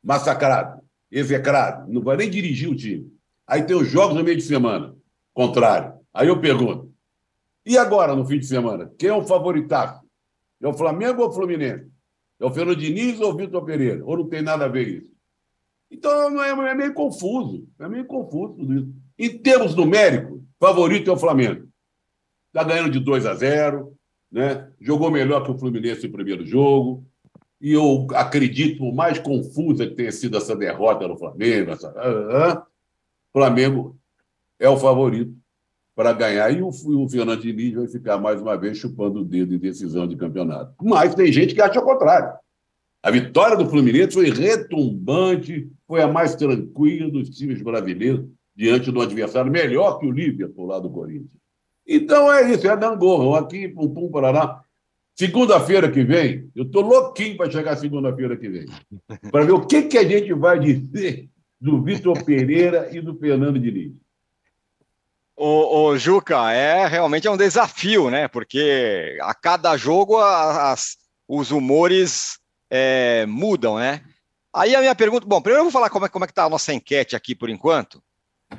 [0.00, 0.81] massacrado,
[1.12, 3.12] execrado, não vai nem dirigir o time.
[3.46, 4.96] Aí tem os jogos no meio de semana,
[5.34, 6.00] contrário.
[6.12, 6.90] Aí eu pergunto,
[7.64, 8.90] e agora no fim de semana?
[8.98, 10.02] Quem é o favoritaço?
[10.60, 11.90] É o Flamengo ou o Fluminense?
[12.40, 14.04] É o Fernando Diniz ou o Vitor Pereira?
[14.04, 15.12] Ou não tem nada a ver isso?
[15.90, 17.68] Então é, é meio confuso.
[17.78, 18.92] É meio confuso tudo isso.
[19.18, 21.68] Em termos numéricos, favorito é o Flamengo.
[22.48, 23.94] Está ganhando de 2 a 0,
[24.30, 24.72] né?
[24.80, 27.06] jogou melhor que o Fluminense no primeiro jogo.
[27.62, 32.66] E eu acredito, por mais confusa que tenha sido essa derrota no Flamengo, essa...
[33.32, 33.96] Flamengo
[34.58, 35.32] é o favorito
[35.94, 36.50] para ganhar.
[36.50, 40.08] E o, o Fernando Diniz vai ficar mais uma vez chupando o dedo em decisão
[40.08, 40.74] de campeonato.
[40.82, 42.36] Mas tem gente que acha o contrário.
[43.00, 49.00] A vitória do Fluminense foi retumbante, foi a mais tranquila dos times brasileiros diante do
[49.00, 51.40] adversário melhor que o Liverpool lá do Corinthians.
[51.86, 54.62] Então é isso, é Dangorro, aqui, pum, pum, parará.
[55.14, 58.66] Segunda-feira que vem, eu estou louquinho para chegar segunda-feira que vem,
[59.30, 61.28] para ver o que, que a gente vai dizer
[61.60, 63.92] do Vitor Pereira e do Fernando Diniz.
[65.36, 68.28] O, o, Juca, é realmente é um desafio, né?
[68.28, 70.96] Porque a cada jogo as,
[71.28, 72.38] os humores
[72.70, 74.02] é, mudam, né?
[74.52, 76.44] Aí a minha pergunta, bom, primeiro eu vou falar como é, como é que tá
[76.44, 78.02] a nossa enquete aqui por enquanto.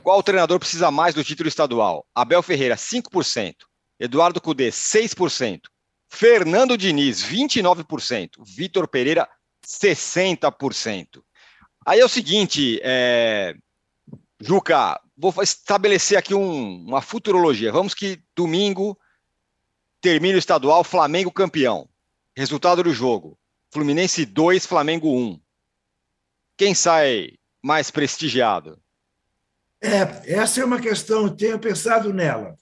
[0.01, 2.05] Qual treinador precisa mais do título estadual?
[2.15, 3.55] Abel Ferreira, 5%.
[3.99, 5.61] Eduardo Cudê, 6%.
[6.13, 8.35] Fernando Diniz, 29%.
[8.45, 9.27] Vitor Pereira,
[9.65, 11.23] 60%.
[11.83, 13.55] Aí é o seguinte, é...
[14.39, 17.71] Juca, vou estabelecer aqui um, uma futurologia.
[17.71, 18.95] Vamos que domingo
[19.99, 21.89] termina o estadual, Flamengo campeão.
[22.37, 23.35] Resultado do jogo:
[23.71, 25.41] Fluminense 2, Flamengo 1.
[26.55, 28.79] Quem sai mais prestigiado?
[29.81, 32.55] É, essa é uma questão, tenho pensado nela.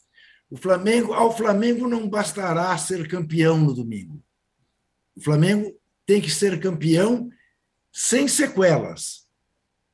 [0.52, 4.22] O Flamengo, ao Flamengo não bastará ser campeão no domingo.
[5.16, 5.74] O Flamengo
[6.06, 7.30] tem que ser campeão
[7.90, 9.30] sem sequelas.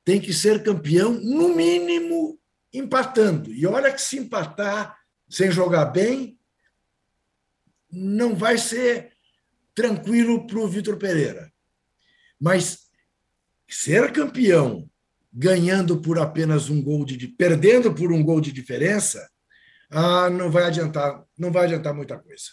[0.03, 2.39] Tem que ser campeão, no mínimo,
[2.73, 3.53] empatando.
[3.53, 4.97] E olha que se empatar
[5.29, 6.39] sem jogar bem,
[7.91, 9.11] não vai ser
[9.75, 11.53] tranquilo para o Vitor Pereira.
[12.41, 12.87] Mas
[13.69, 14.89] ser campeão
[15.31, 19.29] ganhando por apenas um gol de perdendo por um gol de diferença,
[19.89, 22.45] ah, não vai adiantar, não vai adiantar muita coisa.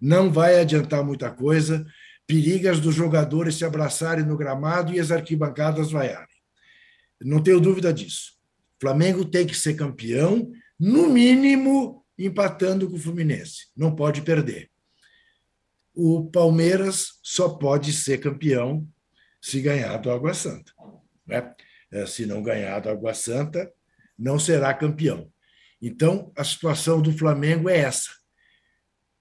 [0.00, 1.84] Não vai adiantar muita coisa.
[2.26, 6.28] Perigas dos jogadores se abraçarem no gramado e as arquibancadas vaiarem.
[7.20, 8.32] Não tenho dúvida disso.
[8.80, 13.66] Flamengo tem que ser campeão, no mínimo empatando com o Fluminense.
[13.76, 14.70] Não pode perder
[16.00, 18.86] o Palmeiras só pode ser campeão
[19.42, 20.72] se ganhar do Água Santa.
[21.26, 21.52] Né?
[21.90, 23.68] É, se não ganhar do Água Santa,
[24.16, 25.28] não será campeão.
[25.80, 28.10] Então, a situação do Flamengo é essa: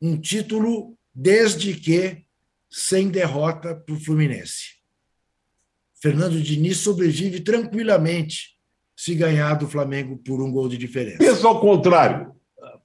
[0.02, 2.26] um título, desde que
[2.70, 4.78] sem derrota para o Fluminense.
[6.02, 8.58] Fernando Diniz sobrevive tranquilamente
[8.96, 11.18] se ganhar do Flamengo por um gol de diferença.
[11.20, 12.36] Pensa ao contrário.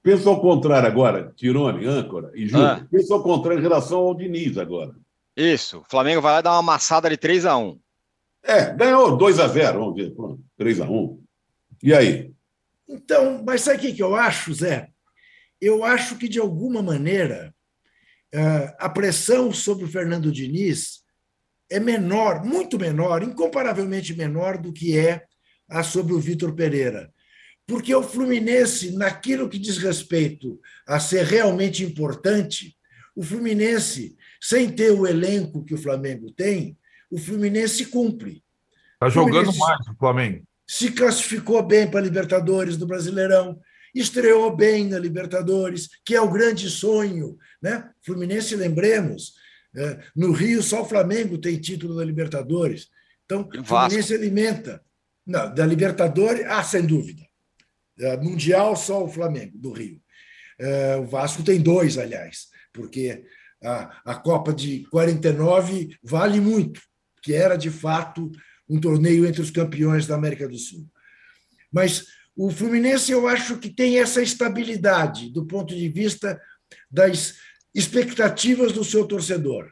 [0.01, 2.65] Pensa ao contrário agora, Tirone, âncora e Júlio.
[2.65, 2.85] Ah.
[2.91, 4.93] Pensa ao contrário em relação ao Diniz agora.
[5.35, 5.79] Isso.
[5.79, 7.79] O Flamengo vai lá dar uma amassada de 3 a 1
[8.43, 10.13] É, ganhou 2 a 0 vamos ver.
[10.13, 11.23] Pronto, 3 a 1
[11.81, 12.33] E aí?
[12.87, 14.89] Então, mas sabe o que eu acho, Zé?
[15.59, 17.53] Eu acho que, de alguma maneira,
[18.33, 21.03] eh, a pressão sobre o Fernando Diniz
[21.69, 25.23] é menor, muito menor, incomparavelmente menor do que é
[25.69, 27.13] a sobre o Vitor Pereira
[27.65, 32.75] porque o Fluminense, naquilo que diz respeito a ser realmente importante,
[33.15, 36.77] o Fluminense, sem ter o elenco que o Flamengo tem,
[37.09, 38.43] o Fluminense cumpre.
[38.93, 40.43] Está jogando Fluminense mais o Flamengo.
[40.67, 43.59] Se classificou bem para a Libertadores do Brasileirão,
[43.93, 47.37] estreou bem na Libertadores, que é o grande sonho.
[47.61, 47.89] Né?
[48.01, 49.33] Fluminense, lembremos,
[49.75, 52.87] é, no Rio só o Flamengo tem título da Libertadores.
[53.25, 54.83] Então, o Fluminense alimenta.
[55.25, 57.23] Não, da Libertadores, ah, sem dúvida.
[58.21, 60.01] Mundial, só o Flamengo, do Rio.
[60.59, 63.23] É, o Vasco tem dois, aliás, porque
[63.63, 66.81] a, a Copa de 49 vale muito,
[67.21, 68.31] que era, de fato,
[68.69, 70.87] um torneio entre os campeões da América do Sul.
[71.71, 76.41] Mas o Fluminense, eu acho que tem essa estabilidade do ponto de vista
[76.89, 77.35] das
[77.73, 79.71] expectativas do seu torcedor.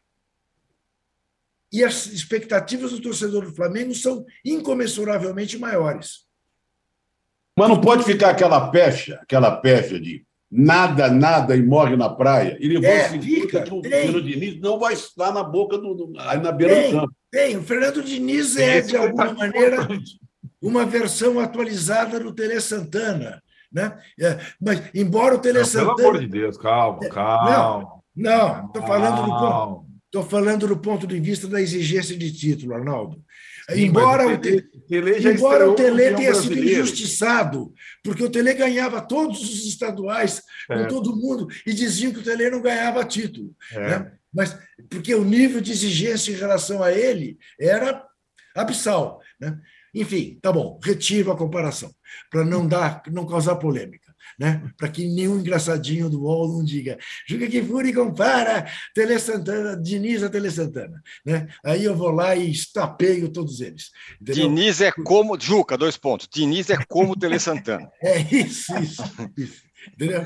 [1.72, 6.26] E as expectativas do torcedor do Flamengo são incomensuravelmente maiores.
[7.58, 12.58] Mas não pode ficar aquela pecha, aquela pecha de nada, nada e morre na praia.
[12.60, 16.40] E levou é, fica, que o Fernando Diniz não vai estar na boca do, aí
[16.40, 17.14] na beira tem, do campo.
[17.32, 19.88] Tem, o Fernando Diniz é, de alguma maneira,
[20.62, 23.42] uma versão atualizada do Tele Santana.
[23.72, 23.98] Né?
[24.20, 25.96] É, mas, embora o Tele não, Santana.
[25.96, 28.02] Pelo amor de Deus, calma, é, calma.
[28.14, 32.74] Não, estou falando, do ponto, tô falando do ponto de vista da exigência de título,
[32.74, 33.18] Arnaldo.
[33.70, 34.40] Sim, embora o,
[34.92, 37.74] Tele, embora o Tele tenha sido injustiçado,
[38.04, 40.76] porque o Tele ganhava todos os estaduais é.
[40.78, 43.56] com todo mundo e diziam que o Tele não ganhava título.
[43.72, 43.80] É.
[43.80, 44.12] Né?
[44.34, 44.58] Mas
[44.90, 48.06] porque o nível de exigência em relação a ele era
[48.54, 49.22] abissal.
[49.40, 49.58] Né?
[49.96, 51.90] Enfim, tá bom, retiro a comparação,
[52.30, 54.11] para não dar, não causar polêmica
[54.42, 54.72] né?
[54.76, 60.30] para que nenhum engraçadinho do UOL não diga Juca Kifuri compara Tele Santana, Diniz a
[60.30, 61.00] Tele Santana.
[61.24, 61.48] Né?
[61.64, 63.92] Aí eu vou lá e estapeio todos eles.
[64.20, 64.50] Entendeu?
[64.50, 65.40] Diniz é como.
[65.40, 66.28] Juca, dois pontos.
[66.28, 67.88] Diniz é como Tele Santana.
[68.02, 69.04] é isso, isso.
[69.38, 69.62] isso
[69.94, 70.26] entendeu?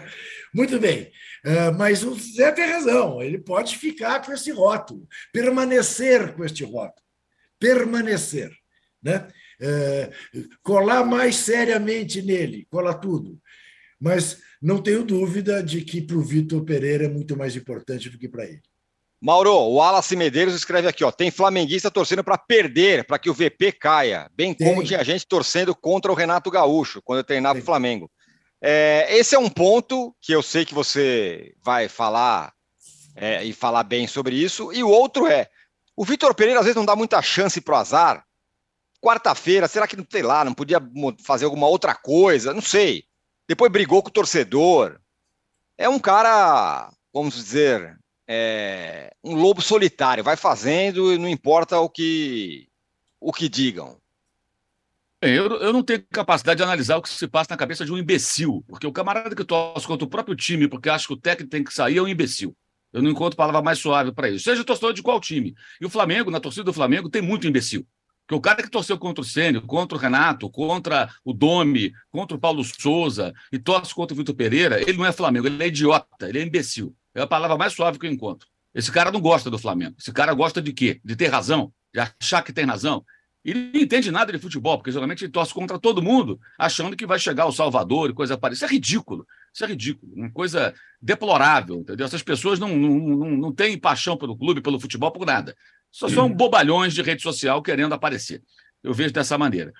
[0.53, 1.11] Muito bem.
[1.45, 6.63] Uh, mas o Zé tem razão, ele pode ficar com esse rótulo, permanecer com este
[6.63, 7.05] rótulo.
[7.59, 8.51] Permanecer.
[9.03, 9.27] Né?
[9.61, 13.41] Uh, colar mais seriamente nele, colar tudo
[13.99, 18.17] mas não tenho dúvida de que para o Vitor Pereira é muito mais importante do
[18.17, 18.61] que para ele.
[19.21, 23.33] Mauro, o Wallace Medeiros escreve aqui, ó, tem flamenguista torcendo para perder, para que o
[23.33, 24.67] VP caia, bem tem.
[24.67, 28.11] como tinha gente torcendo contra o Renato Gaúcho, quando eu treinava o Flamengo.
[28.61, 32.53] É, esse é um ponto que eu sei que você vai falar
[33.15, 35.49] é, e falar bem sobre isso, e o outro é,
[35.95, 38.25] o Vitor Pereira às vezes não dá muita chance para o azar.
[39.01, 40.79] Quarta-feira, será que, sei lá, não podia
[41.23, 42.53] fazer alguma outra coisa?
[42.53, 43.05] Não sei
[43.47, 44.99] depois brigou com o torcedor.
[45.77, 51.89] É um cara, vamos dizer, é, um lobo solitário, vai fazendo e não importa o
[51.89, 52.67] que,
[53.19, 53.97] o que digam.
[55.21, 57.97] Eu, eu não tenho capacidade de analisar o que se passa na cabeça de um
[57.97, 61.49] imbecil, porque o camarada que torce contra o próprio time, porque acha que o técnico
[61.49, 62.55] tem que sair, é um imbecil.
[62.93, 64.45] Eu não encontro palavra mais suave para isso.
[64.45, 65.53] Seja torcedor de qual time.
[65.81, 67.85] E o Flamengo, na torcida do Flamengo, tem muito imbecil.
[68.25, 72.35] Porque o cara que torceu contra o Sênio, contra o Renato, contra o Domi, contra
[72.35, 75.67] o Paulo Souza e torce contra o Vitor Pereira, ele não é Flamengo, ele é
[75.67, 76.95] idiota, ele é imbecil.
[77.13, 78.47] É a palavra mais suave que eu encontro.
[78.73, 79.95] Esse cara não gosta do Flamengo.
[79.97, 80.99] Esse cara gosta de quê?
[81.05, 83.05] De ter razão, de achar que tem razão.
[83.43, 87.05] Ele não entende nada de futebol, porque geralmente ele torce contra todo mundo, achando que
[87.05, 88.65] vai chegar o Salvador e coisa parecida.
[88.65, 89.27] Isso é ridículo.
[89.53, 90.11] Isso é ridículo.
[90.15, 92.07] Uma coisa deplorável, entendeu?
[92.07, 95.55] Essas pessoas não, não, não, não têm paixão pelo clube, pelo futebol, por nada.
[95.95, 98.43] Só são bobalhões de rede social querendo aparecer.
[98.83, 99.71] Eu vejo dessa maneira.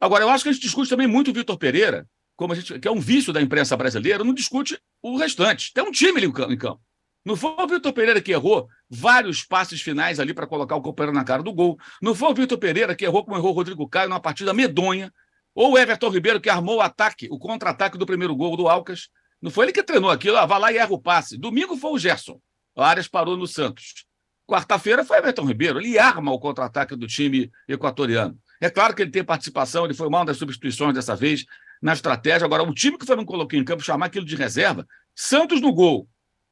[0.00, 2.06] Agora, eu acho que a gente discute também muito o Vitor Pereira,
[2.36, 5.72] como a gente, que é um vício da imprensa brasileira, não discute o restante.
[5.74, 6.80] Tem um time ali em campo.
[7.24, 11.12] Não foi o Vitor Pereira que errou vários passes finais ali para colocar o companheiro
[11.12, 11.76] na cara do gol.
[12.00, 15.12] Não foi o Vitor Pereira que errou como errou o Rodrigo Caio numa partida medonha.
[15.54, 19.08] Ou o Everton Ribeiro que armou o ataque, o contra-ataque do primeiro gol do Alcas.
[19.42, 21.36] Não foi ele que treinou aquilo, ah, vai lá e erra o passe.
[21.36, 22.40] Domingo foi o Gerson.
[22.76, 24.04] O Arias parou no Santos.
[24.46, 25.80] Quarta-feira foi Everton Ribeiro.
[25.80, 28.38] Ele arma o contra-ataque do time equatoriano.
[28.60, 31.44] É claro que ele tem participação, ele foi mal das substituições dessa vez
[31.80, 32.44] na estratégia.
[32.44, 35.72] Agora, o time que foi não colocou em campo, chamar aquilo de reserva, Santos no
[35.72, 36.08] gol.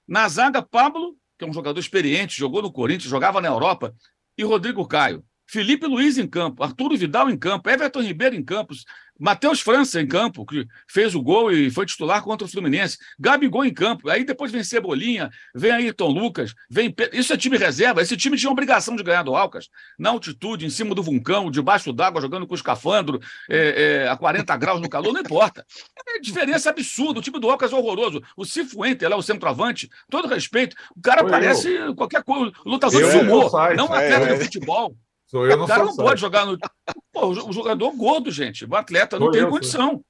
[0.07, 3.95] Na zaga, Pablo, que é um jogador experiente, jogou no Corinthians, jogava na Europa,
[4.37, 5.25] e Rodrigo Caio.
[5.47, 8.85] Felipe Luiz em campo, Arturo Vidal em campo, Everton Ribeiro em campos,
[9.19, 12.99] Matheus França em campo, que fez o gol e foi titular contra o Fluminense.
[13.19, 14.09] Gabigol em campo.
[14.09, 16.95] Aí depois vem Cebolinha, vem Ayrton Lucas, vem.
[17.13, 18.03] Isso é time reserva.
[18.03, 19.69] Esse time tinha obrigação de ganhar do Alcas.
[19.99, 24.57] Na altitude, em cima do vulcão, debaixo d'água, jogando com escafandro, é, é, a 40
[24.57, 25.65] graus no calor, não importa.
[26.09, 27.21] É diferença absurda.
[27.21, 28.21] O time do Alcas é horroroso.
[28.37, 30.77] O Cifuente, lá, o centroavante, todo respeito.
[30.97, 31.95] O cara Foi parece eu.
[31.95, 34.97] qualquer coisa, lutador eu, de sumô, não atleta é, de futebol.
[35.33, 36.59] Sou eu, não o cara não pode jogar no.
[37.11, 38.67] Pô, o jogador gordo, gente.
[38.67, 40.05] O atleta não Sou tem eu, condição.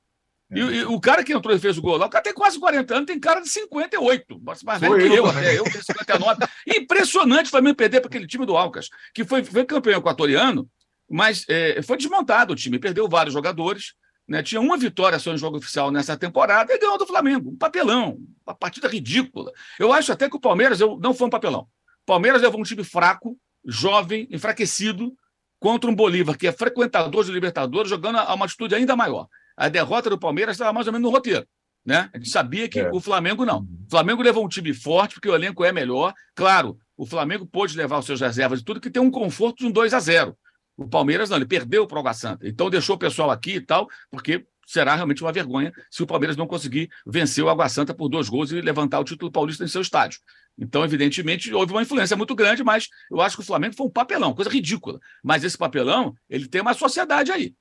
[0.51, 2.59] E, e, o cara que entrou e fez o gol lá, o cara tem quase
[2.59, 4.41] 40 anos, tem cara de 58.
[4.65, 6.45] Mais velho que eu, até eu tenho 59.
[6.67, 10.69] Impressionante o Flamengo perder para aquele time do Alcas, que foi, foi campeão equatoriano,
[11.09, 13.95] mas é, foi desmontado o time, perdeu vários jogadores.
[14.27, 14.43] Né?
[14.43, 17.51] Tinha uma vitória só em jogo oficial nessa temporada e ganhou do Flamengo.
[17.51, 19.53] Um papelão, uma partida ridícula.
[19.79, 21.63] Eu acho até que o Palmeiras eu, não foi um papelão.
[22.03, 25.15] O Palmeiras levou um time fraco, jovem, enfraquecido,
[25.59, 29.69] contra um Bolívar que é frequentador de Libertadores, jogando a uma atitude ainda maior a
[29.69, 31.47] derrota do Palmeiras estava mais ou menos no roteiro.
[31.85, 32.09] Né?
[32.13, 32.91] A gente sabia que é.
[32.93, 33.63] o Flamengo não.
[33.63, 36.13] O Flamengo levou um time forte, porque o elenco é melhor.
[36.35, 39.67] Claro, o Flamengo pôde levar os seus reservas e tudo, que tem um conforto de
[39.67, 40.37] um 2 a 0
[40.77, 42.47] O Palmeiras não, ele perdeu para o Água Santa.
[42.47, 46.35] Então deixou o pessoal aqui e tal, porque será realmente uma vergonha se o Palmeiras
[46.35, 49.69] não conseguir vencer o Água Santa por dois gols e levantar o título paulista em
[49.69, 50.19] seu estádio.
[50.59, 53.91] Então, evidentemente, houve uma influência muito grande, mas eu acho que o Flamengo foi um
[53.91, 54.99] papelão, coisa ridícula.
[55.23, 57.55] Mas esse papelão, ele tem uma sociedade aí.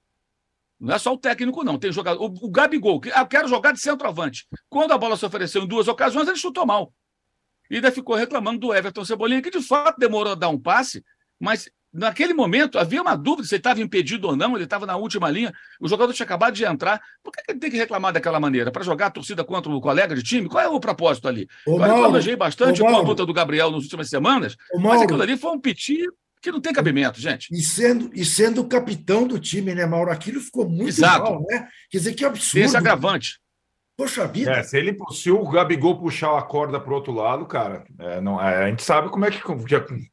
[0.80, 1.78] Não é só o técnico, não.
[1.78, 2.24] Tem jogador.
[2.24, 4.48] O, o Gabigol, que, eu quero jogar de centroavante.
[4.70, 6.94] Quando a bola se ofereceu em duas ocasiões, ele chutou mal.
[7.70, 11.04] E ainda ficou reclamando do Everton Cebolinha, que de fato demorou a dar um passe,
[11.40, 14.96] mas naquele momento havia uma dúvida se ele estava impedido ou não, ele estava na
[14.96, 17.02] última linha, o jogador tinha acabado de entrar.
[17.24, 18.72] Por que ele tem que reclamar daquela maneira?
[18.72, 20.48] Para jogar a torcida contra o colega de time?
[20.48, 21.48] Qual é o propósito ali?
[21.66, 25.22] Ô, Mauro, eu elogiei bastante a conduta do Gabriel nas últimas semanas, ô, mas aquilo
[25.22, 26.06] ali foi um piti
[26.42, 27.48] que não tem cabimento, gente.
[27.52, 30.12] E sendo, e sendo o capitão do time, né, Mauro?
[30.12, 31.32] Aquilo ficou muito Exato.
[31.32, 31.68] mal, né?
[31.90, 32.54] Quer dizer, que absurdo.
[32.54, 33.40] Tem esse agravante.
[34.02, 34.52] Poxa vida.
[34.52, 38.20] É, se, ele, se o Gabigol puxar a corda para o outro lado, cara, é,
[38.20, 39.40] não, é, a gente sabe como é que,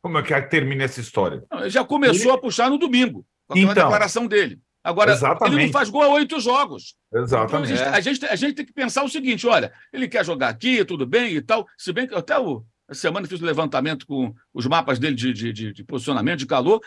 [0.03, 1.43] como é que termina essa história.
[1.51, 2.32] Não, já começou ele...
[2.32, 4.61] a puxar no domingo, com então, a declaração dele.
[4.84, 5.57] Agora, exatamente.
[5.57, 6.97] ele não faz gol há oito jogos.
[7.14, 7.72] Exatamente.
[7.72, 10.22] Então, a, gente, a, gente, a gente tem que pensar o seguinte: olha, ele quer
[10.22, 11.66] jogar aqui, tudo bem e tal.
[11.78, 15.32] Se bem que até o, essa semana fiz um levantamento com os mapas dele de,
[15.32, 16.80] de, de, de posicionamento, de calor.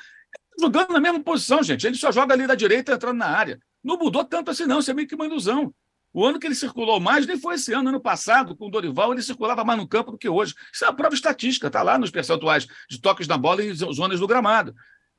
[0.60, 1.88] Jogando na mesma posição, gente.
[1.88, 3.60] Ele só joga ali da direita entrando na área.
[3.84, 4.80] Não mudou tanto assim, não.
[4.80, 5.74] Isso é meio que uma ilusão.
[6.14, 7.89] O ano que ele circulou mais nem foi esse ano.
[7.89, 10.53] Ano passado, com o Dorival, ele circulava mais no campo do que hoje.
[10.74, 14.20] Isso é uma prova estatística, está lá nos percentuais de toques na bola e zonas
[14.20, 14.76] do gramado.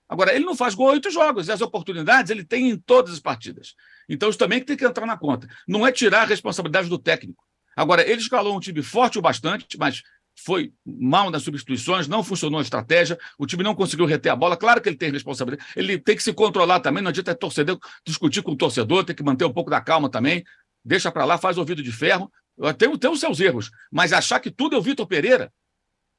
[0.08, 3.20] Agora, ele não faz gol oito jogos, e as oportunidades ele tem em todas as
[3.20, 3.74] partidas.
[4.06, 5.48] Então, isso também tem que entrar na conta.
[5.66, 7.42] Não é tirar a responsabilidade do técnico.
[7.74, 10.02] Agora, ele escalou um time forte o bastante, mas
[10.34, 14.56] foi mal nas substituições, não funcionou a estratégia, o time não conseguiu reter a bola.
[14.56, 18.42] Claro que ele tem responsabilidade, ele tem que se controlar também, não adianta torcedor, discutir
[18.42, 20.44] com o torcedor, tem que manter um pouco da calma também.
[20.84, 22.30] Deixa para lá, faz ouvido de ferro.
[22.76, 25.52] Tem, tem os seus erros, mas achar que tudo é o Vitor Pereira.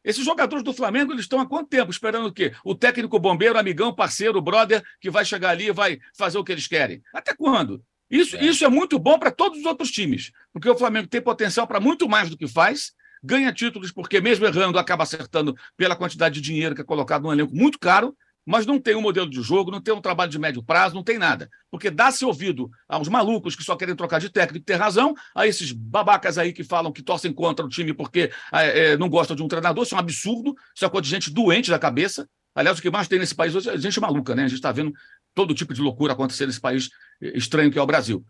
[0.04, 2.54] Esses jogadores do Flamengo, eles estão há quanto tempo esperando o quê?
[2.66, 6.52] O técnico bombeiro, amigão, parceiro, brother, que vai chegar ali e vai fazer o que
[6.52, 7.02] eles querem.
[7.14, 7.82] Até quando?
[8.10, 11.22] Isso é, isso é muito bom para todos os outros times, porque o Flamengo tem
[11.22, 12.94] potencial para muito mais do que faz
[13.24, 17.32] ganha títulos porque, mesmo errando, acaba acertando pela quantidade de dinheiro que é colocado num
[17.32, 20.40] elenco muito caro, mas não tem um modelo de jogo, não tem um trabalho de
[20.40, 21.50] médio prazo, não tem nada.
[21.72, 25.72] Porque dá-se ouvido aos malucos que só querem trocar de técnico ter razão, a esses
[25.72, 29.44] babacas aí que falam que torcem contra o time porque é, é, não gostam de
[29.44, 32.28] um treinador, isso é um absurdo, isso é coisa de gente doente da cabeça.
[32.56, 34.44] Aliás, o que mais tem nesse país hoje é gente maluca, né?
[34.44, 34.94] A gente está vendo
[35.34, 36.90] todo tipo de loucura acontecer nesse país
[37.20, 38.24] estranho que é o Brasil.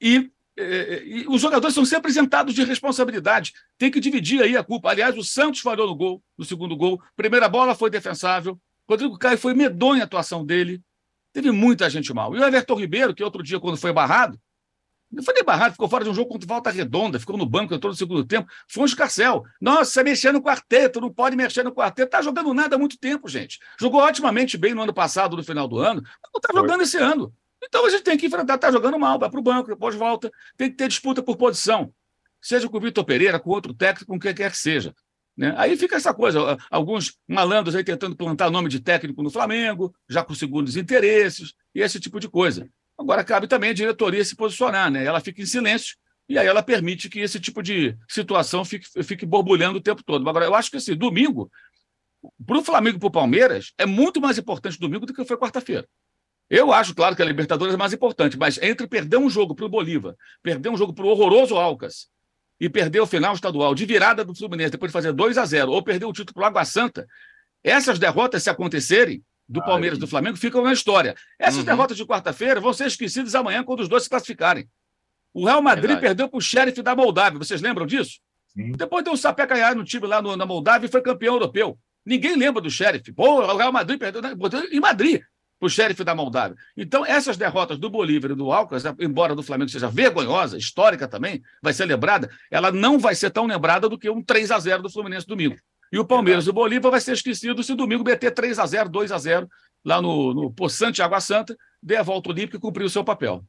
[0.00, 3.52] E é, é, os jogadores são sempre isentados de responsabilidade.
[3.78, 4.90] Tem que dividir aí a culpa.
[4.90, 7.00] Aliás, o Santos falhou no gol, no segundo gol.
[7.16, 8.60] Primeira bola foi defensável.
[8.90, 10.82] Rodrigo Caio foi medonha a atuação dele.
[11.32, 12.34] Teve muita gente mal.
[12.34, 14.38] E o Everton Ribeiro, que outro dia, quando foi barrado,
[15.10, 17.76] não foi nem barrado, ficou fora de um jogo contra Volta Redonda, ficou no banco
[17.78, 18.48] todo o segundo tempo.
[18.68, 19.44] Foi um escarcel.
[19.60, 22.10] Nossa, mexer no quarteto, não pode mexer no quarteto.
[22.10, 23.58] Tá jogando nada há muito tempo, gente.
[23.78, 26.96] Jogou otimamente bem no ano passado, no final do ano, mas não tá jogando esse
[26.96, 27.32] ano.
[27.62, 30.30] Então a gente tem que enfrentar, tá jogando mal, vai para o banco, depois volta.
[30.56, 31.92] Tem que ter disputa por posição.
[32.40, 34.94] Seja com o Vitor Pereira, com outro técnico, com quem quer que seja.
[35.40, 35.54] Né?
[35.56, 40.22] Aí fica essa coisa, alguns malandros aí tentando plantar nome de técnico no Flamengo, já
[40.22, 42.68] com segundos interesses, e esse tipo de coisa.
[42.98, 45.02] Agora cabe também a diretoria se posicionar, né?
[45.02, 45.96] Ela fica em silêncio
[46.28, 50.28] e aí ela permite que esse tipo de situação fique, fique borbulhando o tempo todo.
[50.28, 51.50] Agora, eu acho que assim, domingo,
[52.46, 55.38] para o Flamengo e para o Palmeiras, é muito mais importante domingo do que foi
[55.38, 55.88] quarta-feira.
[56.50, 59.64] Eu acho, claro, que a Libertadores é mais importante, mas entre perder um jogo para
[59.64, 62.10] o Bolívar, perder um jogo para o horroroso Alcas
[62.60, 65.72] e perder o final estadual de virada do Fluminense, depois de fazer 2 a 0
[65.72, 67.06] ou perder o título para o Água Santa,
[67.64, 71.16] essas derrotas, se acontecerem, do Palmeiras e do Flamengo, ficam na história.
[71.36, 71.64] Essas uhum.
[71.64, 74.68] derrotas de quarta-feira vão ser esquecidas amanhã quando os dois se classificarem.
[75.34, 76.06] O Real Madrid Verdade.
[76.06, 78.20] perdeu para o Sheriff da Moldávia, vocês lembram disso?
[78.46, 78.72] Sim.
[78.72, 81.76] Depois deu um sapé canhar no time lá no, na Moldávia e foi campeão europeu.
[82.06, 83.12] Ninguém lembra do Sheriff.
[83.12, 84.22] Pô, o Real Madrid perdeu
[84.70, 85.20] em Madrid
[85.60, 86.56] para o xerife da Moldávia.
[86.74, 91.42] Então, essas derrotas do Bolívar e do Alcas, embora do Flamengo seja vergonhosa, histórica também,
[91.62, 94.82] vai ser lembrada, ela não vai ser tão lembrada do que um 3 a 0
[94.82, 95.56] do Fluminense domingo.
[95.92, 98.88] E o Palmeiras e o Bolívar vai ser esquecido se domingo meter 3 a 0
[98.88, 99.48] 2 a 0
[99.84, 103.44] lá no, no Poçante Água Santa, dê a volta olímpica e cumprir o seu papel.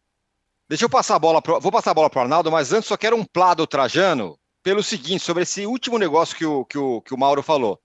[0.68, 2.88] Deixa eu passar a bola pro, vou passar a bola para o Arnaldo, mas antes
[2.88, 6.78] só quero um plá do Trajano pelo seguinte, sobre esse último negócio que o, que
[6.78, 7.80] o, que o Mauro falou.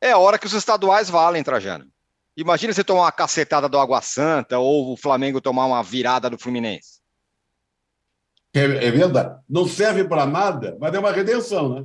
[0.00, 1.86] É hora que os estaduais valem, Trajano.
[2.36, 6.38] Imagina você tomar uma cacetada do Água Santa ou o Flamengo tomar uma virada do
[6.38, 7.00] Fluminense.
[8.52, 9.40] É, é verdade.
[9.48, 11.84] Não serve para nada, mas é uma redenção, né?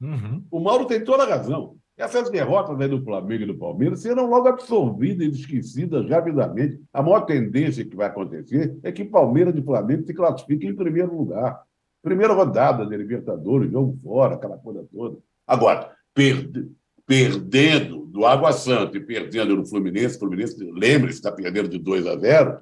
[0.00, 0.44] Uhum.
[0.50, 1.76] O Mauro tem toda a razão.
[1.96, 6.80] Essas derrotas aí do Flamengo e do Palmeiras serão logo absorvidas e esquecidas rapidamente.
[6.92, 11.16] A maior tendência que vai acontecer é que Palmeiras e Flamengo se classifiquem em primeiro
[11.16, 11.62] lugar.
[12.02, 15.18] Primeira rodada da Libertadores, jogo fora, aquela coisa toda.
[15.46, 16.68] Agora, perde,
[17.06, 22.16] perdendo do Água Santa e perdendo no Fluminense, Fluminense, lembre-se, está perdendo de 2 a
[22.16, 22.58] 0,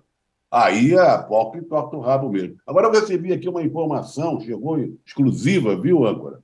[0.50, 2.56] aí a POC toca o rabo mesmo.
[2.66, 6.40] Agora eu recebi aqui uma informação, chegou exclusiva, viu, Âncora?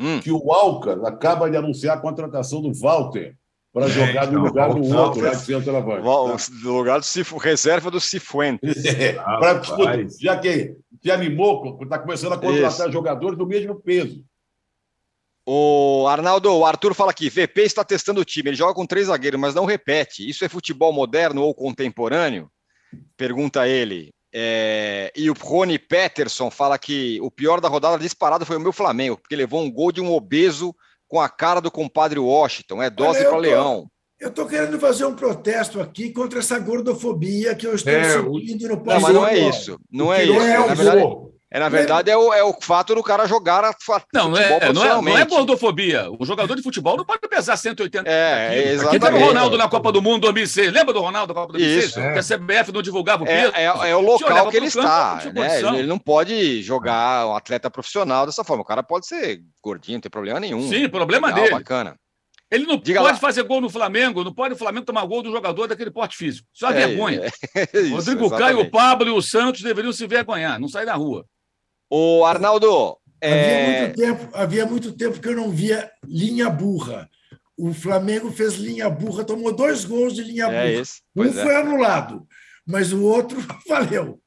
[0.00, 0.20] Hum.
[0.20, 3.36] Que o Alcas acaba de anunciar a contratação do Walter
[3.72, 6.52] para jogar no então, lugar do outro, lá de centroavante.
[6.62, 8.84] No lugar do Cif, reserva do Cifuentes.
[8.86, 9.60] É, pra,
[10.20, 12.92] já que te animou, está começando a contratar Isso.
[12.92, 14.24] jogadores do mesmo peso.
[15.50, 18.50] O Arnaldo, o Arthur fala aqui: VP está testando o time.
[18.50, 20.28] Ele joga com três zagueiros, mas não repete.
[20.28, 22.50] Isso é futebol moderno ou contemporâneo?
[23.16, 24.10] Pergunta ele.
[24.30, 25.10] É...
[25.16, 29.16] E o Rony Peterson fala que o pior da rodada disparado foi o meu Flamengo,
[29.16, 30.74] porque levou um gol de um obeso
[31.08, 32.82] com a cara do compadre Washington.
[32.82, 33.86] É dose para Leão.
[34.20, 38.68] Eu estou querendo fazer um protesto aqui contra essa gordofobia que eu estou é, sentindo
[38.68, 39.00] no país.
[39.00, 39.80] Não, mas não é isso.
[39.90, 40.40] Não é isso.
[40.42, 43.74] É, na verdade, é, na verdade, é o, é o fato do cara jogar a
[44.12, 46.10] não, não é, não, é, não é gordofobia.
[46.18, 48.84] O jogador de futebol não pode pesar 180 é, quilos.
[48.84, 50.70] Aqui teve o Ronaldo na Copa do Mundo 2006.
[50.70, 51.84] Lembra do Ronaldo na Copa do 2006?
[51.84, 52.12] Isso, é.
[52.12, 53.52] Que a CBF não divulgava o peso.
[53.54, 55.22] É, é, é o local que ele está.
[55.32, 55.60] Né?
[55.78, 58.62] Ele não pode jogar um atleta profissional dessa forma.
[58.62, 60.68] O cara pode ser gordinho, não tem problema nenhum.
[60.68, 61.54] Sim, problema Legal, dele.
[61.54, 61.96] Bacana.
[62.50, 63.18] Ele não Diga pode lá.
[63.18, 66.46] fazer gol no Flamengo, não pode o Flamengo tomar gol do jogador daquele porte físico.
[66.52, 67.30] Só é, vergonha.
[67.54, 68.38] É, é isso, Rodrigo exatamente.
[68.38, 71.26] Caio, o Pablo e o Santos deveriam se vergonhar, não sair na rua.
[71.90, 72.96] O Arnaldo.
[73.20, 73.32] É...
[73.32, 77.08] Havia, muito tempo, havia muito tempo que eu não via linha burra.
[77.56, 80.82] O Flamengo fez linha burra, tomou dois gols de linha é burra.
[81.16, 81.32] um é.
[81.32, 82.26] foi anulado,
[82.64, 84.20] mas o outro valeu.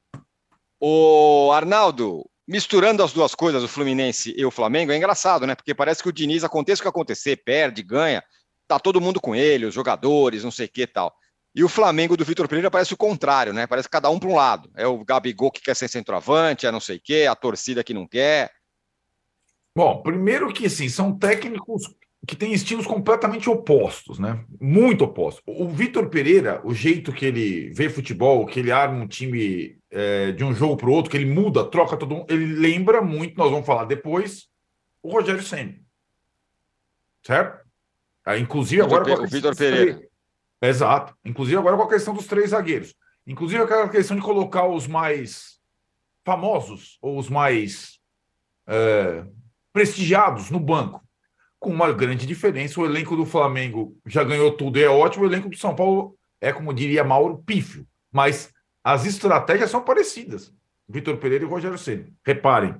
[0.78, 5.54] O Arnaldo, misturando as duas coisas, o Fluminense e o Flamengo, é engraçado, né?
[5.54, 8.22] Porque parece que o Diniz, aconteça o que acontecer, perde, ganha,
[8.68, 11.14] tá todo mundo com ele, os jogadores, não sei o que tal.
[11.54, 13.66] E o Flamengo do Vitor Pereira parece o contrário, né?
[13.66, 14.70] Parece cada um para um lado.
[14.74, 17.92] É o Gabigol que quer ser centroavante, é não sei o quê, a torcida que
[17.92, 18.50] não quer.
[19.76, 21.94] Bom, primeiro que assim, são técnicos
[22.26, 24.44] que têm estilos completamente opostos, né?
[24.60, 25.42] Muito opostos.
[25.46, 30.30] O Vitor Pereira, o jeito que ele vê futebol, que ele arma um time é,
[30.32, 33.36] de um jogo para o outro, que ele muda, troca todo mundo, ele lembra muito,
[33.36, 34.46] nós vamos falar depois,
[35.02, 35.74] o Rogério Senna.
[37.26, 37.66] Certo?
[38.24, 39.20] Ah, inclusive agora.
[39.20, 40.00] O Vitor Pereira.
[40.62, 41.16] Exato.
[41.24, 42.94] Inclusive agora com a questão dos três zagueiros.
[43.26, 45.58] Inclusive aquela questão de colocar os mais
[46.24, 47.98] famosos ou os mais
[48.66, 49.24] é,
[49.72, 51.02] prestigiados no banco.
[51.58, 55.28] Com uma grande diferença, o elenco do Flamengo já ganhou tudo e é ótimo, o
[55.28, 57.86] elenco do São Paulo é, como diria Mauro, pífio.
[58.10, 58.52] Mas
[58.82, 60.52] as estratégias são parecidas.
[60.88, 62.12] Vitor Pereira e Rogério Ceni.
[62.24, 62.74] Reparem.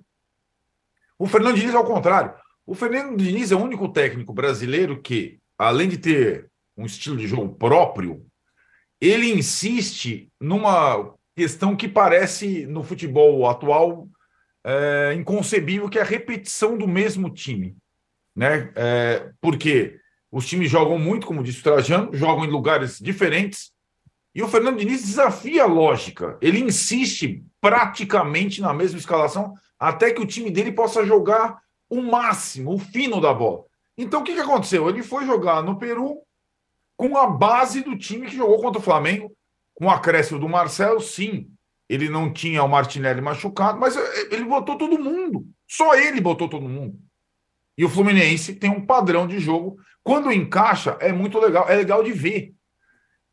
[1.17, 2.35] O Fernando Diniz, ao contrário.
[2.67, 7.27] O Fernando Diniz é o único técnico brasileiro que, além de ter um estilo de
[7.27, 8.25] jogo próprio,
[9.01, 14.09] ele insiste numa questão que parece, no futebol atual,
[14.65, 17.77] é, inconcebível, que é a repetição do mesmo time.
[18.35, 18.73] Né?
[18.77, 19.99] É, porque
[20.31, 23.73] os times jogam muito, como disse o Trajano, jogam em lugares diferentes,
[24.35, 26.39] e o Fernando Diniz desafia a lógica.
[26.41, 31.59] Ele insiste praticamente na mesma escalação, até que o time dele possa jogar
[31.91, 33.65] o máximo, o fino da bola.
[33.99, 34.89] Então, o que, que aconteceu?
[34.89, 36.23] Ele foi jogar no Peru
[36.97, 39.33] com a base do time que jogou contra o Flamengo,
[39.75, 41.49] com o acréscimo do Marcelo, sim.
[41.89, 43.97] Ele não tinha o Martinelli machucado, mas
[44.31, 45.47] ele botou todo mundo.
[45.67, 46.99] Só ele botou todo mundo.
[47.77, 49.77] E o Fluminense tem um padrão de jogo.
[50.03, 51.69] Quando encaixa, é muito legal.
[51.69, 52.55] É legal de ver.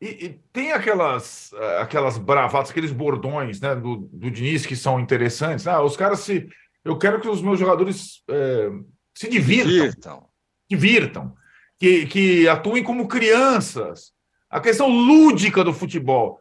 [0.00, 5.66] E, e tem aquelas, aquelas bravatas, aqueles bordões né, do, do Diniz que são interessantes.
[5.66, 6.48] Ah, os caras se.
[6.84, 8.70] Eu quero que os meus jogadores é,
[9.14, 9.70] se divirtam.
[9.70, 10.28] Divirtam.
[10.68, 11.39] divirtam
[11.80, 14.12] que, que atuem como crianças.
[14.50, 16.38] A questão lúdica do futebol.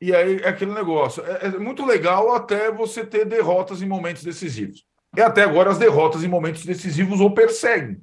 [0.00, 1.22] E aí é aquele negócio.
[1.26, 4.84] É, é, muito legal até você ter derrotas em momentos decisivos.
[5.16, 8.00] E até agora as derrotas em momentos decisivos o perseguem.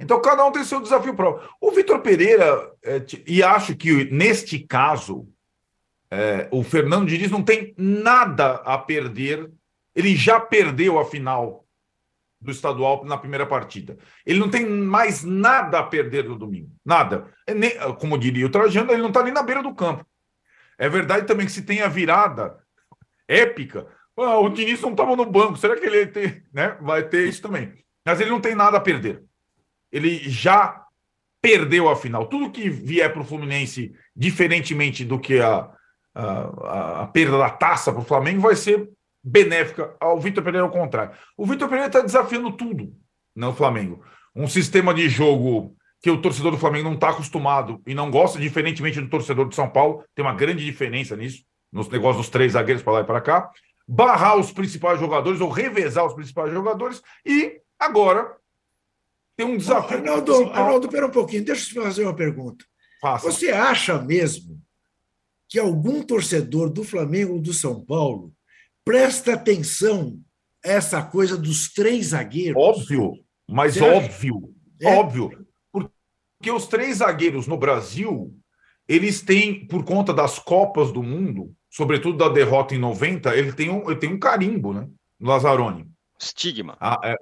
[0.00, 1.48] Então cada um tem seu desafio próprio.
[1.60, 5.28] O Vitor Pereira, é, e acho que neste caso,
[6.10, 9.50] é, o Fernando Diniz não tem nada a perder.
[9.94, 11.61] Ele já perdeu a final
[12.42, 13.96] do estadual na primeira partida.
[14.26, 16.70] Ele não tem mais nada a perder no domingo.
[16.84, 17.32] Nada.
[17.46, 20.04] É como diria o Trajano, ele não está nem na beira do campo.
[20.76, 22.58] É verdade também que se tem a virada,
[23.28, 23.86] épica.
[24.16, 26.76] Ah, o Diniz não estava no banco, será que ele tem, né?
[26.80, 27.72] vai ter isso também?
[28.04, 29.22] Mas ele não tem nada a perder.
[29.90, 30.84] Ele já
[31.40, 32.26] perdeu a final.
[32.26, 35.70] Tudo que vier para o Fluminense, diferentemente do que a,
[36.14, 38.88] a, a perda da taça para o Flamengo, vai ser
[39.22, 41.14] benéfica ao Vitor Pereira, ao contrário.
[41.36, 42.92] O Vitor Pereira está desafiando tudo
[43.34, 44.04] no Flamengo.
[44.34, 48.38] Um sistema de jogo que o torcedor do Flamengo não está acostumado e não gosta,
[48.38, 50.04] diferentemente do torcedor de São Paulo.
[50.14, 53.50] Tem uma grande diferença nisso, nos negócios dos três zagueiros para lá e para cá.
[53.86, 57.00] Barrar os principais jogadores ou revezar os principais jogadores.
[57.24, 58.36] E agora
[59.36, 59.98] tem um desafio.
[59.98, 62.64] Arnaldo, Arnaldo, pera um pouquinho, deixa eu te fazer uma pergunta.
[63.00, 63.30] Faça.
[63.30, 64.60] Você acha mesmo
[65.48, 68.32] que algum torcedor do Flamengo ou do São Paulo
[68.84, 70.18] presta atenção
[70.64, 72.60] a essa coisa dos três zagueiros?
[72.60, 73.12] Óbvio,
[73.48, 74.94] mas Você óbvio, é?
[74.96, 75.46] óbvio.
[75.70, 78.34] Porque os três zagueiros no Brasil,
[78.88, 83.70] eles têm, por conta das Copas do Mundo, sobretudo da derrota em 90, ele tem
[83.70, 84.88] um, ele tem um carimbo, né?
[85.20, 85.86] Lazzaroni.
[86.18, 86.76] Estigma.
[86.80, 87.16] Ah, é,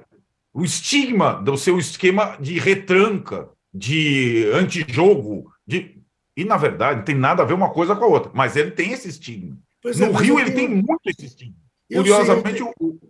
[0.53, 6.03] o estigma do seu esquema de retranca, de antijogo, de...
[6.37, 8.73] e na verdade não tem nada a ver uma coisa com a outra, mas ele
[8.73, 9.57] tem esse estigma.
[9.83, 10.69] Pois no é, Rio ele tenho...
[10.69, 11.57] tem muito esse estigma.
[11.93, 13.01] Curiosamente, sei, eu tenho,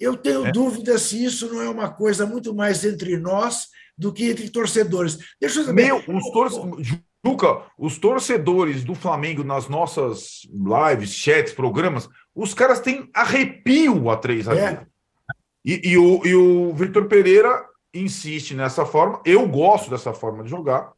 [0.00, 0.52] eu tenho é.
[0.52, 5.18] dúvida se isso não é uma coisa muito mais entre nós do que entre torcedores.
[5.40, 5.84] Deixa eu saber.
[5.84, 7.04] Meu, os torcedores.
[7.26, 14.16] Juca, os torcedores do Flamengo nas nossas lives, chats, programas, os caras têm arrepio a
[14.18, 14.86] três a é.
[15.64, 17.64] E, e, o, e o Vitor Pereira
[17.94, 19.22] insiste nessa forma.
[19.24, 20.92] Eu gosto dessa forma de jogar,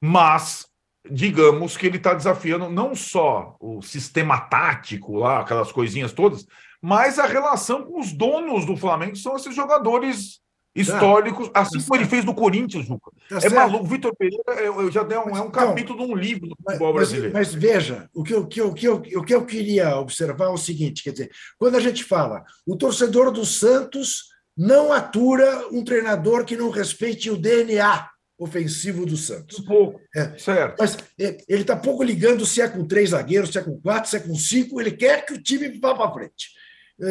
[0.00, 0.66] mas
[1.10, 6.46] digamos que ele está desafiando não só o sistema tático lá, aquelas coisinhas todas,
[6.80, 10.40] mas a relação com os donos do Flamengo, que são esses jogadores
[10.74, 11.60] históricos, tá.
[11.60, 13.10] assim como ele fez do Corinthians, Juca.
[13.28, 13.54] Tá é certo.
[13.54, 13.84] maluco.
[13.84, 16.96] Vitor Pereira eu, já dei um, é um capítulo de um livro do futebol mas,
[16.96, 17.34] brasileiro.
[17.34, 20.48] Mas, veja, o que, eu, que, eu, que, eu, o que eu queria observar é
[20.48, 25.84] o seguinte: quer dizer, quando a gente fala, o torcedor do Santos não atura um
[25.84, 28.08] treinador que não respeite o DNA
[28.42, 29.58] ofensivo do Santos.
[29.60, 30.00] Um pouco.
[30.14, 30.36] É.
[30.38, 30.76] Certo.
[30.78, 34.10] Mas é, ele está pouco ligando se é com três zagueiros, se é com quatro,
[34.10, 36.50] se é com cinco, ele quer que o time vá para frente.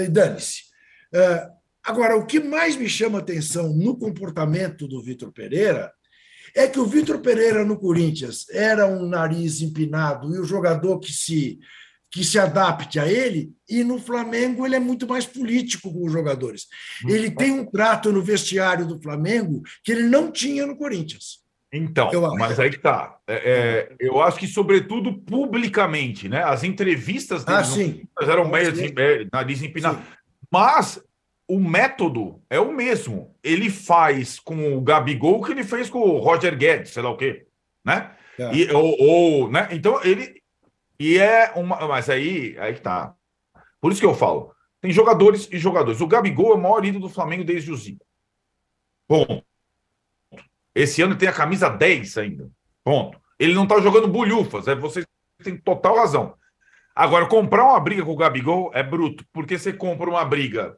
[0.10, 0.64] Dane-se.
[1.14, 1.50] É,
[1.84, 5.92] Agora, o que mais me chama atenção no comportamento do Vitor Pereira
[6.56, 11.12] é que o Vitor Pereira no Corinthians era um nariz empinado e o jogador que
[11.12, 11.60] se
[12.12, 16.12] que se adapte a ele, e no Flamengo ele é muito mais político com os
[16.12, 16.68] jogadores.
[17.08, 21.40] Ele tem um trato no vestiário do Flamengo que ele não tinha no Corinthians.
[21.74, 23.18] Então, mas aí que tá.
[23.26, 26.44] É, é, eu acho que, sobretudo, publicamente, né?
[26.44, 28.04] As entrevistas dele ah, sim.
[28.20, 30.02] eram meio é, nariz empinado.
[30.52, 31.02] Mas
[31.48, 33.34] o método é o mesmo.
[33.42, 37.16] Ele faz com o Gabigol que ele fez com o Roger Guedes, sei lá o
[37.16, 37.46] quê,
[37.86, 38.12] né?
[38.38, 38.54] É.
[38.54, 39.70] E, ou, ou, né?
[39.72, 40.41] Então ele
[41.02, 43.14] e é uma, mas aí aí tá.
[43.80, 46.02] Por isso que eu falo, tem jogadores e jogadores.
[46.02, 48.06] O Gabigol é o maior ídolo do Flamengo desde o Zico.
[49.08, 49.44] Ponto.
[50.74, 52.50] Esse ano tem a camisa 10 ainda.
[52.84, 53.20] Ponto.
[53.40, 55.06] Ele não tá jogando bulhufas, é vocês
[55.44, 56.36] têm total razão.
[56.96, 60.78] Agora, comprar uma briga com o Gabigol é bruto, porque você compra uma briga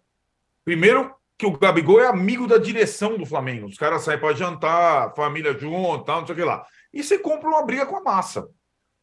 [0.64, 3.68] Primeiro, que o Gabigol é amigo da direção do Flamengo.
[3.68, 6.66] Os caras saem para jantar, família junto, tal, não sei o que lá.
[6.94, 8.48] E você compra uma briga com a massa.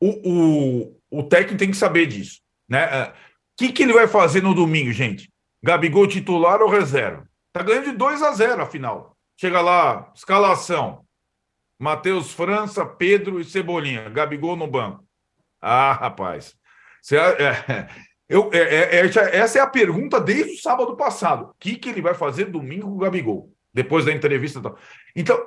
[0.00, 2.40] O, o, o técnico tem que saber disso.
[2.68, 2.86] Né?
[2.86, 3.14] O é,
[3.56, 5.30] que, que ele vai fazer no domingo, gente?
[5.62, 7.28] Gabigol titular ou reserva?
[7.52, 9.16] Tá ganhando de 2 a 0 a final.
[9.38, 11.04] Chega lá, escalação.
[11.78, 14.08] Matheus França, Pedro e Cebolinha.
[14.08, 15.04] Gabigol no banco.
[15.60, 16.54] Ah, rapaz.
[17.02, 17.88] Você, é,
[18.28, 21.46] eu, é, é, é, essa é a pergunta desde o sábado passado.
[21.46, 23.52] O que, que ele vai fazer domingo com o Gabigol?
[23.72, 24.60] Depois da entrevista.
[25.14, 25.38] Então,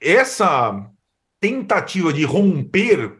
[0.00, 0.90] essa
[1.40, 3.18] tentativa de romper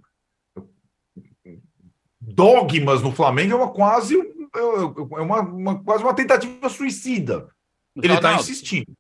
[2.37, 4.17] dogmas no Flamengo é uma quase,
[4.55, 7.49] é uma, uma quase uma tentativa suicida.
[7.97, 8.93] Ele está insistindo.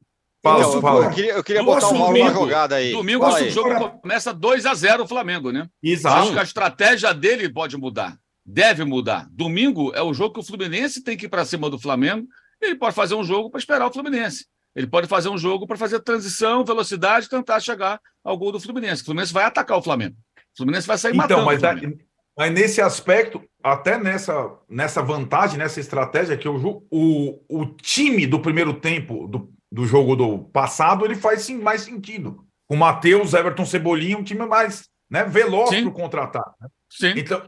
[0.42, 1.04] Fala, eu, fala.
[1.06, 2.92] eu queria, eu queria botar uma domingo, jogada aí.
[2.92, 5.68] Domingo o jogo começa 2 a 0 o Flamengo, né?
[5.82, 6.16] Exato.
[6.16, 8.16] Acho que a estratégia dele pode mudar
[8.46, 9.26] deve mudar.
[9.32, 12.28] Domingo é o jogo que o Fluminense tem que ir para cima do Flamengo.
[12.62, 14.46] Ele pode fazer um jogo para esperar o Fluminense.
[14.74, 19.02] Ele pode fazer um jogo para fazer transição, velocidade, tentar chegar ao gol do Fluminense.
[19.02, 20.14] O Fluminense vai atacar o Flamengo.
[20.54, 21.82] O Fluminense vai sair então, matando.
[21.82, 21.96] Mas,
[22.36, 28.40] mas nesse aspecto, até nessa, nessa vantagem, nessa estratégia, que o, o, o time do
[28.40, 32.44] primeiro tempo do, do jogo do passado, ele faz sim, mais sentido.
[32.68, 36.54] Com Matheus, Everton Cebolinha, um time mais né, veloz para o contra-ataque.
[36.60, 36.68] Né?
[36.90, 37.14] Sim.
[37.16, 37.42] Então,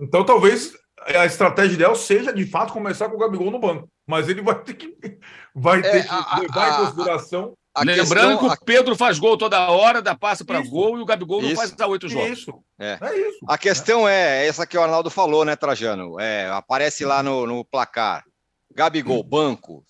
[0.00, 0.72] então, talvez
[1.06, 3.88] a estratégia ideal seja, de fato, começar com o Gabigol no banco.
[4.06, 4.96] Mas ele vai ter que,
[5.54, 8.96] vai ter é, que a, levar a, em consideração a Lembrando questão, que o Pedro
[8.96, 11.56] faz gol toda hora, dá passe para gol e o Gabigol não isso.
[11.56, 12.38] faz há oito jogos.
[12.38, 12.52] Isso.
[12.78, 12.98] É.
[13.00, 13.28] é.
[13.28, 13.38] isso.
[13.48, 16.18] A questão é essa que o Arnaldo falou, né, Trajano?
[16.20, 18.24] É, aparece lá no, no placar.
[18.74, 19.84] Gabigol, banco.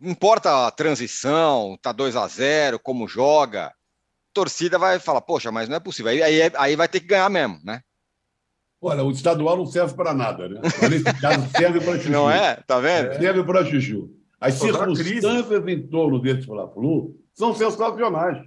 [0.00, 3.66] Não importa a transição, tá 2 a 0 como joga.
[3.66, 3.72] A
[4.32, 6.12] torcida vai falar, poxa, mas não é possível.
[6.12, 7.80] Aí, aí, aí vai ter que ganhar mesmo, né?
[8.80, 10.60] Olha, o estadual não serve para nada, né?
[10.62, 12.10] Mas nesse caso serve para chuchu.
[12.10, 12.56] Não é?
[12.66, 13.16] Tá vendo?
[13.16, 14.10] Serve para chuchu.
[14.40, 18.46] As circunstâncias em torno desse Fla-Flu são sensacionais.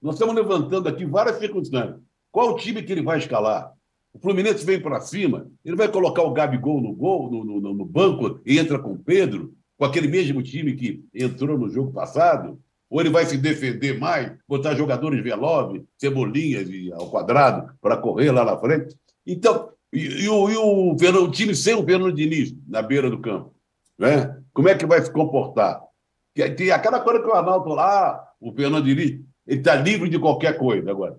[0.00, 2.00] Nós estamos levantando aqui várias circunstâncias.
[2.30, 3.72] Qual o time que ele vai escalar?
[4.12, 7.84] O Fluminense vem para cima, ele vai colocar o Gabigol no gol, no, no, no,
[7.84, 12.58] banco e entra com o Pedro, com aquele mesmo time que entrou no jogo passado?
[12.90, 18.32] Ou ele vai se defender mais, botar jogadores velozes, cebolinhas e ao quadrado para correr
[18.32, 18.96] lá na frente?
[19.26, 23.20] Então, e, e, o, e o, o, time sem o Fernando Diniz na beira do
[23.20, 23.54] campo?
[23.98, 24.36] Né?
[24.52, 25.82] Como é que vai se comportar?
[26.56, 30.56] Tem aquela coisa que o Arnaldo lá, o Fernando Diniz, ele está livre de qualquer
[30.58, 31.18] coisa agora.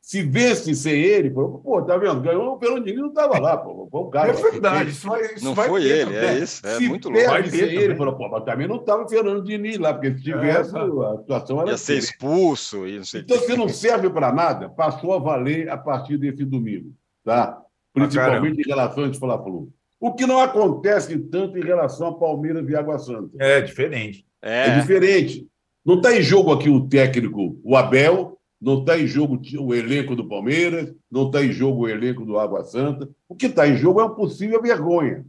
[0.00, 2.20] Se vesse ser ele, pô, tá vendo?
[2.22, 3.86] Ganhou o Fernando Diniz, não estava lá, pô.
[3.90, 4.30] Foi um cara.
[4.30, 6.66] É verdade, isso vai, isso não vai foi ele, é isso.
[6.66, 7.42] É se muito louco.
[7.44, 10.22] Se ser ele, falou, pô, mas também não estava o Fernando Diniz lá, porque se
[10.22, 11.70] tivesse, é, a situação era.
[11.70, 15.68] Ia ser expulso e não sei Então, se não serve para nada, passou a valer
[15.68, 16.94] a partir desse domingo
[17.24, 17.60] tá?
[17.92, 19.72] Principalmente ah, em relação a falar Flu.
[19.98, 23.36] O que não acontece tanto em relação a Palmeiras e Água Santa.
[23.38, 24.26] É diferente.
[24.42, 25.46] É, é diferente.
[25.84, 30.14] Não está em jogo aqui o técnico, o Abel, não está em jogo o elenco
[30.14, 33.08] do Palmeiras, não está em jogo o elenco do Água Santa.
[33.28, 35.24] O que está em jogo é uma possível vergonha,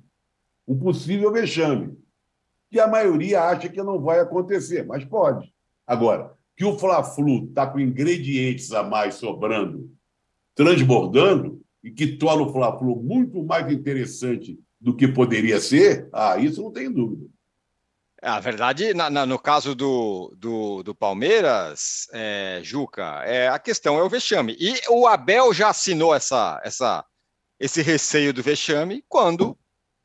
[0.68, 1.98] um possível vexame,
[2.70, 5.54] que a maioria acha que não vai acontecer, mas pode.
[5.88, 9.90] Agora, que o Fla-Flu está com ingredientes a mais sobrando,
[10.54, 16.62] transbordando, e que torna o Fla-Flu muito mais interessante do que poderia ser, ah, isso
[16.62, 17.28] não tem dúvida.
[18.22, 23.98] A verdade, na, na, no caso do, do, do Palmeiras, é, Juca, é, a questão
[23.98, 24.56] é o vexame.
[24.60, 27.04] E o Abel já assinou essa, essa,
[27.60, 29.58] esse receio do vexame quando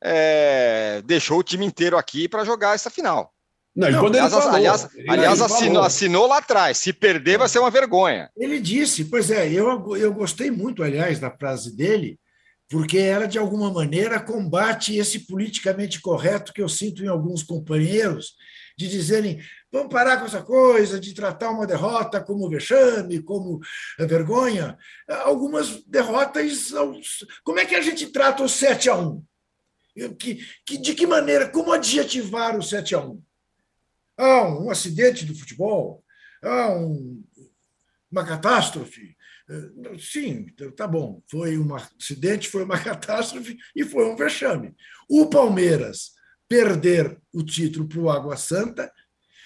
[0.02, 3.34] é, deixou o time inteiro aqui para jogar essa final.
[3.74, 6.78] Não, não, aliás, falou, aliás, aliás assinou, assinou, lá atrás.
[6.78, 8.30] Se perder, vai ser uma vergonha.
[8.34, 12.18] Ele disse, pois é, eu, eu gostei muito, aliás, da frase dele,
[12.68, 18.34] porque ela, de alguma maneira, combate esse politicamente correto que eu sinto em alguns companheiros,
[18.76, 19.40] de dizerem
[19.72, 23.60] vamos parar com essa coisa de tratar uma derrota como vexame, como
[23.98, 24.76] vergonha.
[25.24, 26.72] Algumas derrotas.
[27.42, 29.22] Como é que a gente trata o 7 a 1
[30.18, 33.22] que, que, de que maneira, como adjetivar o 7 a 1
[34.18, 36.02] ah, um acidente do futebol,
[36.42, 37.22] ah, um,
[38.10, 39.15] uma catástrofe.
[39.48, 41.22] Eh, sim, tá bom.
[41.30, 44.74] Foi um acidente, foi uma catástrofe e foi um vexame.
[45.08, 46.12] O Palmeiras
[46.48, 48.92] perder o título para o Água Santa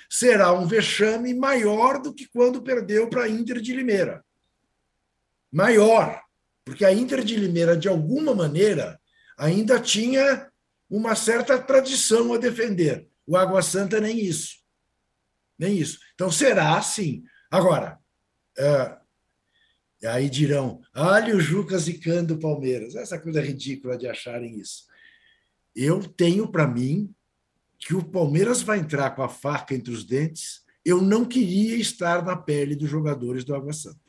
[0.08, 4.24] será um vexame maior do que quando perdeu para a Inter de Limeira.
[5.52, 6.20] Maior,
[6.64, 9.00] porque a Inter de Limeira, de alguma maneira,
[9.38, 10.50] ainda tinha
[10.88, 13.08] uma certa tradição a defender.
[13.26, 14.60] O Água Santa nem isso
[15.60, 15.98] nem isso.
[16.14, 17.22] Então será assim.
[17.50, 17.98] Agora,
[20.02, 22.94] é, aí dirão, olha o Juca zicando o Palmeiras.
[22.94, 24.84] Essa coisa ridícula de acharem isso.
[25.76, 27.14] Eu tenho para mim
[27.78, 30.62] que o Palmeiras vai entrar com a faca entre os dentes.
[30.84, 34.00] Eu não queria estar na pele dos jogadores do Água Santa.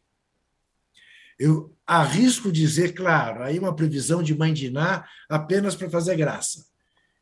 [1.38, 6.66] Eu arrisco dizer, claro, aí uma previsão de mãe Diná apenas para fazer graça,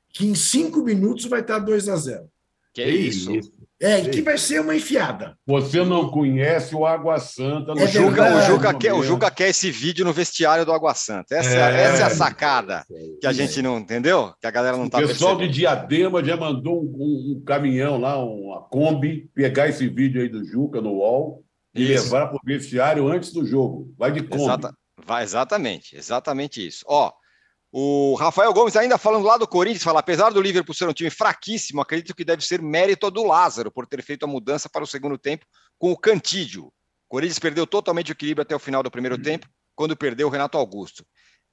[0.09, 2.31] que em cinco minutos vai estar 2 a 0.
[2.73, 3.33] Que é isso?
[3.33, 3.51] isso.
[3.81, 5.37] É, que vai ser uma enfiada.
[5.45, 7.71] Você não conhece o Água Santa.
[7.71, 10.93] É o, Juca, o, Juca quer, o Juca quer esse vídeo no vestiário do Água
[10.93, 11.35] Santa.
[11.35, 12.85] Essa é, essa é a sacada
[13.21, 15.53] que a gente não entendeu, que a galera não está O pessoal percebendo.
[15.53, 20.27] de Diadema já mandou um, um, um, caminhão lá, uma Kombi, pegar esse vídeo aí
[20.27, 22.03] do Juca no UOL e isso.
[22.03, 23.93] levar para o vestiário antes do jogo.
[23.97, 24.43] Vai de Kombi.
[24.43, 24.73] Exata,
[25.05, 26.83] vai, exatamente, exatamente isso.
[26.85, 27.13] Ó,
[27.71, 31.09] o Rafael Gomes, ainda falando lá do Corinthians, fala: apesar do Liverpool ser um time
[31.09, 34.87] fraquíssimo, acredito que deve ser mérito do Lázaro por ter feito a mudança para o
[34.87, 35.45] segundo tempo
[35.77, 36.65] com o Cantídio.
[36.65, 36.71] O
[37.09, 39.21] Corinthians perdeu totalmente o equilíbrio até o final do primeiro uhum.
[39.21, 41.05] tempo, quando perdeu o Renato Augusto.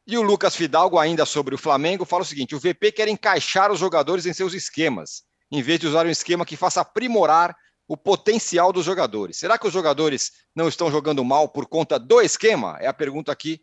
[0.07, 3.71] E o Lucas Fidalgo, ainda sobre o Flamengo, fala o seguinte: o VP quer encaixar
[3.71, 7.55] os jogadores em seus esquemas, em vez de usar um esquema que faça aprimorar
[7.87, 9.37] o potencial dos jogadores.
[9.37, 12.79] Será que os jogadores não estão jogando mal por conta do esquema?
[12.81, 13.61] É a pergunta aqui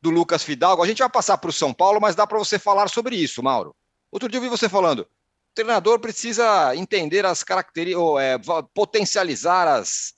[0.00, 0.82] do Lucas Fidalgo.
[0.82, 3.42] A gente vai passar para o São Paulo, mas dá para você falar sobre isso,
[3.42, 3.74] Mauro.
[4.10, 8.38] Outro dia eu vi você falando, o treinador precisa entender as características, ou, é,
[8.74, 10.14] potencializar as,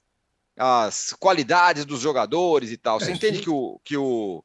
[0.57, 3.01] as qualidades dos jogadores e tal.
[3.01, 4.45] Você é, entende que o, que o,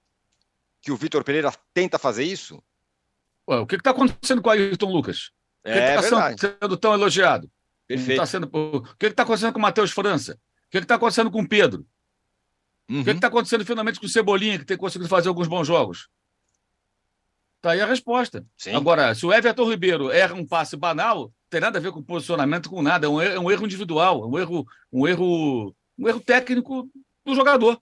[0.81, 2.61] que o Vitor Pereira tenta fazer isso?
[3.49, 5.31] Ué, o que está acontecendo com o Ayrton Lucas?
[5.63, 7.49] Por que está é sendo tão elogiado?
[7.87, 8.19] Perfeito.
[8.19, 8.49] Tá sendo...
[8.53, 10.33] O que está acontecendo com o Matheus França?
[10.67, 11.85] O que está acontecendo com o Pedro?
[12.89, 13.01] Uhum.
[13.01, 16.09] O que está acontecendo finalmente com o Cebolinha, que tem conseguido fazer alguns bons jogos?
[17.61, 18.45] Tá aí a resposta.
[18.57, 18.75] Sim.
[18.75, 22.69] Agora, se o Everton Ribeiro erra um passe banal, tem nada a ver com posicionamento,
[22.69, 23.07] com nada.
[23.07, 26.89] É um erro, é um erro individual, é um erro, um erro, um erro técnico
[27.23, 27.79] do jogador.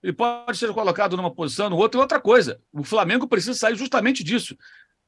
[0.00, 2.60] Ele pode ser colocado numa posição, no outro, e outra coisa.
[2.72, 4.56] O Flamengo precisa sair justamente disso.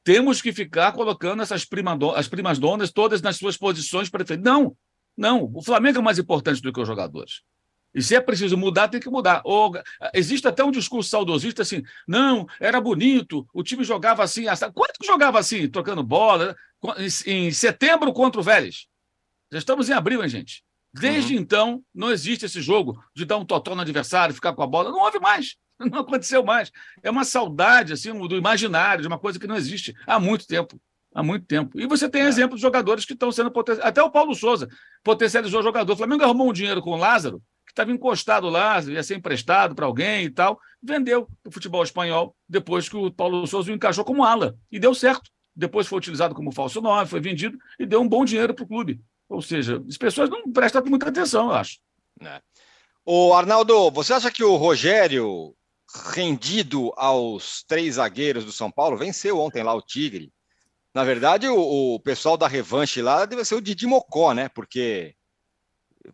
[0.03, 4.51] Temos que ficar colocando essas prima, as primas donas todas nas suas posições preferidas.
[4.51, 4.75] Não,
[5.15, 5.49] não.
[5.53, 7.43] O Flamengo é mais importante do que os jogadores.
[7.93, 9.41] E se é preciso mudar, tem que mudar.
[9.43, 9.71] Ou,
[10.13, 14.45] existe até um discurso saudosista assim: não, era bonito, o time jogava assim.
[14.73, 16.55] Quanto que jogava assim, trocando bola?
[17.25, 18.87] Em setembro contra o Vélez.
[19.51, 20.63] Já estamos em abril, hein, gente?
[20.93, 21.41] Desde uhum.
[21.41, 24.91] então, não existe esse jogo de dar um totó no adversário, ficar com a bola.
[24.91, 25.55] Não houve mais.
[25.79, 26.71] Não aconteceu mais.
[27.03, 30.81] É uma saudade assim do imaginário, de uma coisa que não existe há muito tempo.
[31.13, 31.79] Há muito tempo.
[31.79, 32.27] E você tem é.
[32.27, 33.89] exemplos de jogadores que estão sendo potencializados.
[33.89, 34.67] Até o Paulo Souza
[35.03, 35.93] potencializou o jogador.
[35.93, 37.41] O Flamengo arrumou um dinheiro com o Lázaro,
[37.77, 40.59] estava encostado lá, ia ser emprestado para alguém e tal.
[40.81, 44.57] Vendeu o futebol espanhol depois que o Paulo Souza o encaixou como ala.
[44.71, 45.29] E deu certo.
[45.55, 48.67] Depois foi utilizado como falso nove, foi vendido e deu um bom dinheiro para o
[48.67, 49.01] clube.
[49.27, 51.79] Ou seja, as pessoas não prestam muita atenção, eu acho.
[52.21, 52.41] É.
[53.05, 55.55] O Arnaldo, você acha que o Rogério,
[56.13, 60.31] rendido aos três zagueiros do São Paulo, venceu ontem lá o Tigre?
[60.93, 64.49] Na verdade, o, o pessoal da revanche lá deve ser o Didi Mocó, né?
[64.49, 65.15] Porque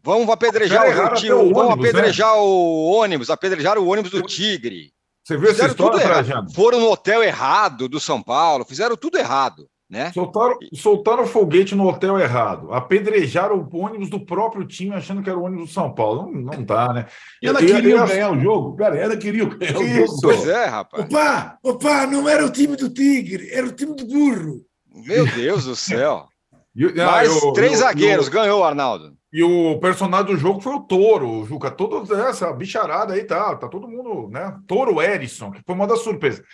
[0.02, 2.42] vamos apedrejar o, tio, vamos ônibus, apedrejar né?
[2.42, 4.92] o ônibus, apedrejar o ônibus do Tigre.
[5.24, 9.18] Você viu fizeram essa história, tudo Foram no hotel errado do São Paulo, fizeram tudo
[9.18, 10.12] errado né?
[10.12, 15.38] Soltaram, soltaram foguete no hotel errado, apedrejaram o ônibus do próprio time achando que era
[15.38, 16.32] o ônibus do São Paulo.
[16.32, 17.06] Não, não dá, né?
[17.40, 18.76] E ela queria ganhar o jogo.
[18.76, 20.22] Pera, ela queria ganhar o jogo.
[20.24, 21.06] Pois é, rapaz.
[21.06, 24.62] Opa, opa, não era o time do Tigre, era o time do burro.
[24.96, 26.28] Meu Deus do céu.
[26.96, 29.14] Mas eu, três eu, zagueiros, eu, ganhou, Arnaldo.
[29.34, 31.72] E o personagem do jogo foi o Toro, Juca.
[31.72, 34.56] Toda essa bicharada aí tá, tá todo mundo, né?
[34.68, 36.46] Toro Erisson, que foi uma das surpresas.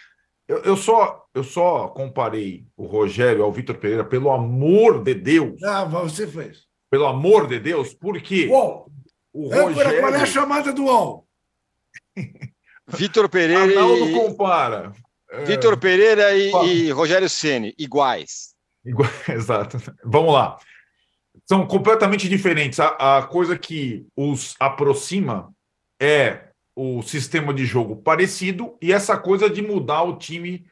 [0.47, 5.61] Eu, eu, só, eu só comparei o Rogério ao Vitor Pereira, pelo amor de Deus.
[5.61, 6.69] Ah, você fez.
[6.89, 8.89] Pelo amor de Deus, porque UOL.
[9.33, 9.99] o Rogério...
[9.99, 11.27] Qual é a chamada do UOL?
[12.87, 14.13] Vitor Pereira Arnaldo e...
[14.13, 14.93] compara.
[15.45, 15.75] Vitor é...
[15.75, 18.55] Pereira e, e Rogério Ceni iguais.
[18.85, 19.09] Igual...
[19.27, 19.77] Exato.
[20.05, 20.57] Vamos lá.
[21.49, 22.79] São completamente diferentes.
[22.79, 25.51] A, a coisa que os aproxima
[25.99, 30.63] é o sistema de jogo parecido e essa coisa de mudar o time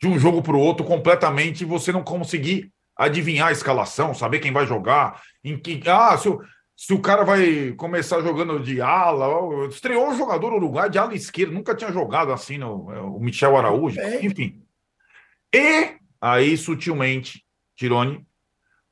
[0.00, 4.38] de um jogo para o outro completamente e você não conseguir adivinhar a escalação, saber
[4.38, 6.40] quem vai jogar, em que ah, se o,
[6.74, 9.28] se o cara vai começar jogando de ala,
[9.68, 13.56] estreou um jogador uruguai de ala esquerda, nunca tinha jogado assim no, é, o Michel
[13.58, 14.62] Araújo, enfim.
[15.54, 17.44] E aí sutilmente,
[17.76, 18.26] Tirone,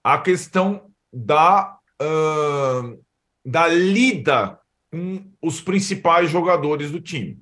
[0.05, 3.05] a questão da uh,
[3.43, 4.59] da lida
[4.91, 7.41] com os principais jogadores do time.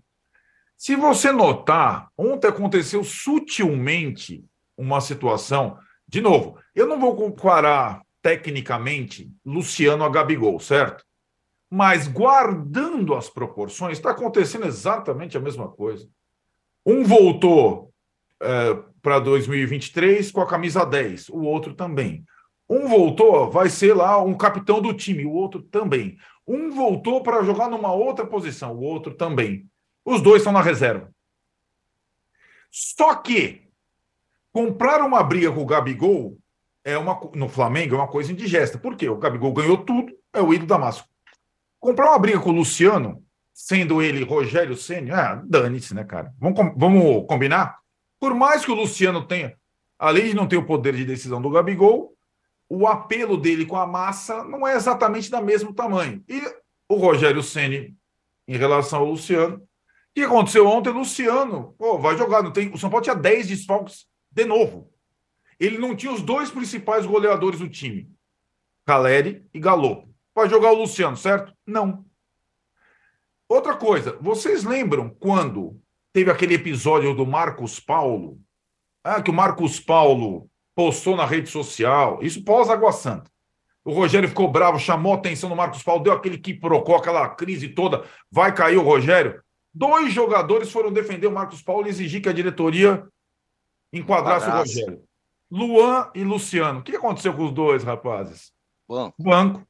[0.77, 4.45] Se você notar, ontem aconteceu sutilmente
[4.77, 5.79] uma situação.
[6.07, 11.05] De novo, eu não vou comparar tecnicamente Luciano a Gabigol, certo?
[11.70, 16.09] Mas guardando as proporções, está acontecendo exatamente a mesma coisa.
[16.85, 17.93] Um voltou
[18.41, 22.25] é, para 2023 com a camisa 10, o outro também.
[22.69, 26.17] Um voltou, vai ser lá um capitão do time, o outro também.
[26.47, 29.67] Um voltou para jogar numa outra posição, o outro também.
[30.05, 31.11] Os dois estão na reserva.
[32.71, 33.62] Só que
[34.53, 36.39] comprar uma briga com o Gabigol
[36.85, 38.79] é uma, no Flamengo é uma coisa indigesta.
[38.79, 39.09] Por quê?
[39.09, 41.05] O Gabigol ganhou tudo, é o ídolo da massa.
[41.81, 46.33] Comprar uma briga com o Luciano, sendo ele Rogério Senna, ah, dane-se, né, cara?
[46.39, 47.79] Vamos, vamos combinar?
[48.19, 49.55] Por mais que o Luciano tenha,
[49.99, 52.14] além de não ter o poder de decisão do Gabigol,
[52.69, 56.23] o apelo dele com a massa não é exatamente da mesmo tamanho.
[56.29, 56.41] E
[56.89, 57.97] o Rogério Ceni
[58.47, 59.57] em relação ao Luciano.
[59.57, 59.61] O
[60.15, 60.91] que aconteceu ontem?
[60.91, 62.43] Luciano, pô, vai jogar.
[62.43, 64.93] Não tem, o São Paulo tinha 10 desfalques de novo.
[65.59, 68.11] Ele não tinha os dois principais goleadores do time,
[68.85, 70.09] Caleri e Galo.
[70.35, 71.53] Vai jogar o Luciano, certo?
[71.67, 72.05] Não.
[73.49, 75.81] Outra coisa, vocês lembram quando
[76.12, 78.41] teve aquele episódio do Marcos Paulo?
[79.03, 83.31] Ah, que o Marcos Paulo postou na rede social, isso pós-Água Santa.
[83.85, 87.29] O Rogério ficou bravo, chamou a atenção do Marcos Paulo, deu aquele que procurou aquela
[87.29, 89.43] crise toda, vai cair o Rogério.
[89.72, 93.07] Dois jogadores foram defender o Marcos Paulo e exigir que a diretoria
[93.93, 95.03] enquadrasse o Rogério.
[95.51, 96.81] Luan e Luciano.
[96.81, 98.53] O que aconteceu com os dois, rapazes?
[98.89, 99.22] Banco.
[99.22, 99.68] Banco.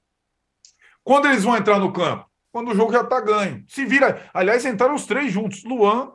[1.03, 2.27] Quando eles vão entrar no campo?
[2.53, 3.65] Quando o jogo já está ganho.
[3.69, 4.31] Se vira.
[4.33, 6.13] Aliás, entraram os três juntos: Luan,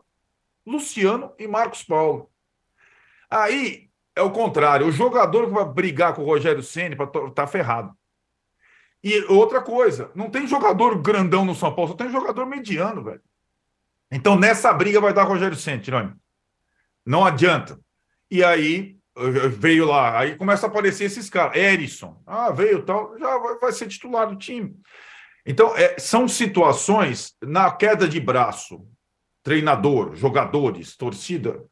[0.66, 2.30] Luciano e Marcos Paulo.
[3.30, 4.88] Aí é o contrário.
[4.88, 6.95] O jogador que vai brigar com o Rogério Ceni
[7.34, 7.93] tá ferrado.
[9.03, 13.22] E outra coisa, não tem jogador grandão no São Paulo, só tem jogador mediano, velho.
[14.12, 16.14] Então nessa briga vai dar Rogério Sentironi.
[17.05, 17.80] Não adianta.
[18.30, 18.97] E aí
[19.57, 21.55] veio lá, aí começa a aparecer esses caras.
[21.55, 24.76] Erisson, ah, veio tal, já vai, vai ser titular do time.
[25.45, 28.86] Então, é, são situações na queda de braço,
[29.41, 31.64] treinador, jogadores, torcida,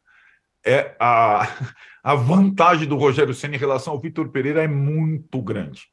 [0.67, 1.47] é a,
[2.03, 5.87] a vantagem do Rogério Senna em relação ao Vitor Pereira é muito grande.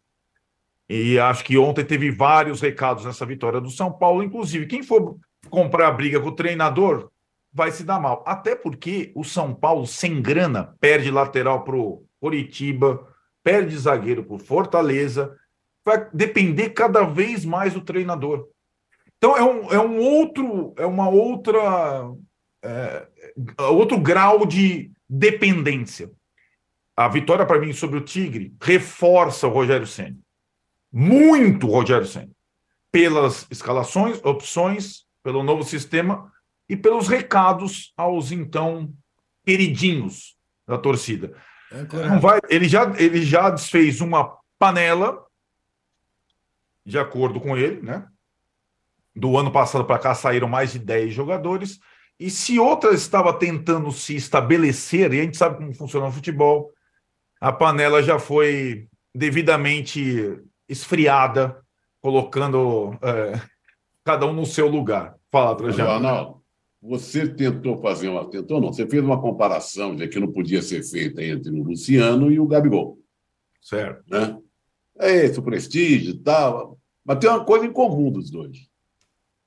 [0.89, 5.17] E acho que ontem teve vários recados nessa vitória do São Paulo, inclusive quem for
[5.49, 7.11] comprar a briga com o treinador
[7.53, 8.25] vai se dar mal.
[8.27, 13.07] Até porque o São Paulo, sem grana, perde lateral para o Coritiba,
[13.45, 15.37] perde zagueiro para Fortaleza,
[15.85, 18.49] vai depender cada vez mais do treinador.
[19.17, 21.61] Então é um, é um outro, é uma outra,
[22.63, 23.07] é,
[23.59, 26.11] outro grau de dependência.
[26.97, 30.17] A vitória para mim sobre o Tigre reforça o Rogério Senna.
[30.93, 32.31] Muito Rogério Senna.
[32.93, 36.33] Pelas escalações, opções, pelo novo sistema
[36.69, 38.93] e pelos recados aos então
[39.45, 41.37] queridinhos da torcida.
[41.71, 45.25] É Não vai, ele, já, ele já desfez uma panela,
[46.87, 48.07] de acordo com ele, né?
[49.17, 51.81] Do ano passado para cá saíram mais de 10 jogadores.
[52.19, 56.71] E se outra estava tentando se estabelecer, e a gente sabe como funciona o futebol,
[57.41, 61.61] a panela já foi devidamente esfriada,
[62.01, 63.41] colocando é,
[64.05, 65.17] cada um no seu lugar.
[65.31, 65.91] Fala, Trajano.
[65.91, 66.43] Arnaldo,
[66.81, 68.29] você tentou fazer uma.
[68.31, 72.31] Tentou não, você fez uma comparação de que não podia ser feita entre o Luciano
[72.31, 72.99] e o Gabigol.
[73.61, 74.05] Certo.
[74.09, 74.39] Né?
[74.99, 76.79] É esse o prestígio e tal.
[77.05, 78.69] Mas tem uma coisa em comum dos dois.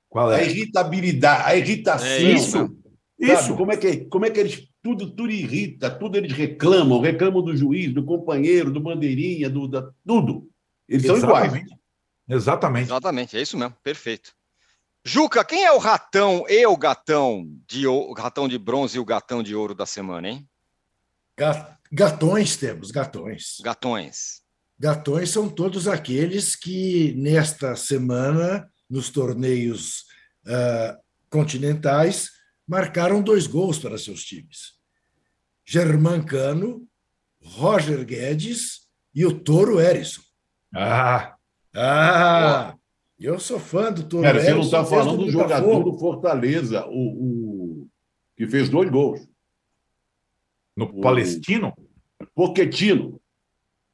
[0.08, 0.40] Qual é?
[0.40, 2.08] A irritabilidade, a irritação.
[2.08, 2.76] É isso.
[3.18, 3.56] Isso.
[3.56, 4.68] Como é, que, como é que eles.
[4.80, 9.90] Tudo, tudo irrita, tudo eles reclamam, reclamam do juiz, do companheiro, do bandeirinha, do, da,
[10.06, 10.48] tudo.
[10.88, 11.40] Eles Exatamente.
[11.40, 11.78] são iguais.
[12.28, 12.84] Exatamente.
[12.86, 14.32] Exatamente, é isso mesmo, perfeito.
[15.04, 19.04] Juca, quem é o ratão e o gatão de o ratão de bronze e o
[19.04, 20.48] gatão de ouro da semana, hein?
[21.90, 23.56] Gatões temos, gatões.
[23.62, 24.42] Gatões.
[24.78, 30.04] Gatões são todos aqueles que, nesta semana, nos torneios
[30.46, 30.98] uh,
[31.30, 32.30] continentais,
[32.66, 34.78] marcaram dois gols para seus times.
[35.64, 36.86] Germancano,
[37.42, 40.22] Roger Guedes e o Toro Erisson.
[40.74, 41.36] Ah!
[41.74, 42.74] Ah!
[43.18, 44.44] Eu sou fã do Toro Erisson.
[44.44, 47.88] Você não está falando do jogador do Fortaleza, o, o,
[48.36, 49.28] que fez dois gols.
[50.76, 51.74] No o, Palestino?
[52.34, 53.20] Poquetino.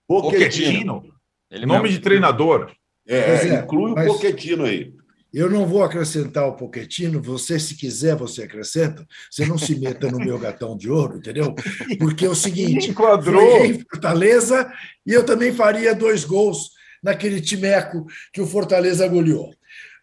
[0.06, 1.14] Poquetino.
[1.50, 1.88] Nome mesmo.
[1.88, 2.74] de treinador.
[3.06, 4.94] É, é inclui o Poquetino aí.
[5.32, 9.04] Eu não vou acrescentar o Poquetino, você, se quiser, você acrescenta.
[9.28, 11.52] Você não se meta no meu gatão de ouro, entendeu?
[11.98, 13.64] Porque é o seguinte: Enquadrou.
[13.64, 14.72] em Fortaleza
[15.04, 16.70] e eu também faria dois gols
[17.02, 19.50] naquele timeco que o Fortaleza goleou.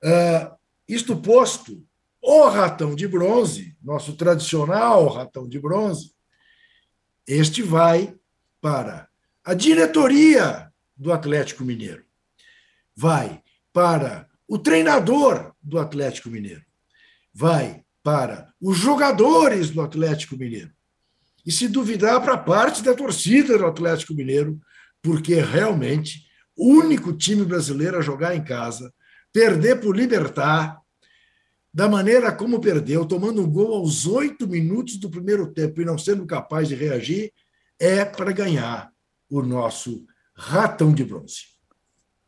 [0.03, 0.53] Uh,
[0.87, 1.81] isto posto,
[2.21, 6.11] o ratão de bronze, nosso tradicional ratão de bronze,
[7.25, 8.13] este vai
[8.59, 9.07] para
[9.43, 12.03] a diretoria do Atlético Mineiro,
[13.01, 13.41] vai
[13.73, 16.61] para o treinador do Atlético Mineiro,
[17.33, 20.71] vai para os jogadores do Atlético Mineiro.
[21.43, 24.61] E se duvidar, para parte da torcida do Atlético Mineiro,
[25.01, 28.93] porque realmente o único time brasileiro a jogar em casa,
[29.33, 30.79] perder por Libertar,
[31.73, 35.97] da maneira como perdeu, tomando um gol aos oito minutos do primeiro tempo e não
[35.97, 37.33] sendo capaz de reagir,
[37.79, 38.91] é para ganhar
[39.27, 41.51] o nosso ratão de bronze.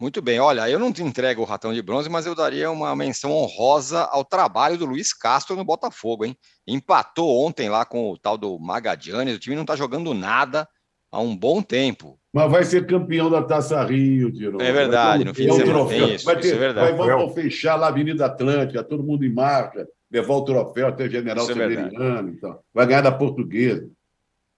[0.04, 2.93] Muito bem, olha, eu não te entrego o ratão de bronze, mas eu daria uma
[2.93, 6.36] menção honrosa ao trabalho do Luiz Castro no Botafogo, hein?
[6.68, 10.68] Empatou ontem lá com o tal do Magadianes, o time não está jogando nada
[11.10, 12.20] há um bom tempo.
[12.34, 14.62] Mas vai ser campeão da Taça Rio, Tiro.
[14.62, 16.97] É verdade, no fim de semana tem isso, vai ter, isso é verdade.
[16.97, 21.45] Vai, fechar lá a Avenida Atlântica, todo mundo em marcha, levar o troféu até General
[21.45, 22.60] é Severiano, então.
[22.74, 23.89] vai ganhar da Portuguesa.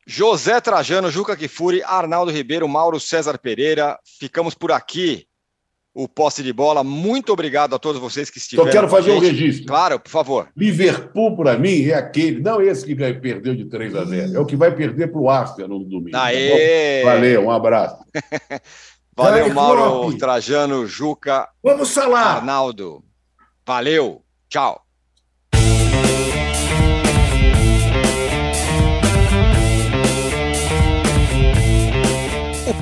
[0.08, 4.00] José Trajano, Juca Kifuri, Arnaldo Ribeiro, Mauro César Pereira.
[4.20, 5.28] Ficamos por aqui.
[5.96, 6.84] O posse de bola.
[6.84, 8.70] Muito obrigado a todos vocês que estiveram.
[8.70, 9.66] Só quero fazer um registro.
[9.66, 10.50] Claro, por favor.
[10.56, 14.46] Liverpool, para mim, é aquele, não esse que perdeu de 3 a 0, é o
[14.46, 16.12] que vai perder para o Arsenal no domingo.
[16.12, 17.02] Tá Aê!
[17.02, 18.04] Tá Valeu, um abraço.
[19.16, 21.48] Valeu, Mauro, Trajano, Juca.
[21.64, 22.36] Vamos falar.
[22.36, 23.02] Arnaldo.
[23.66, 24.22] Valeu.
[24.50, 24.86] Tchau.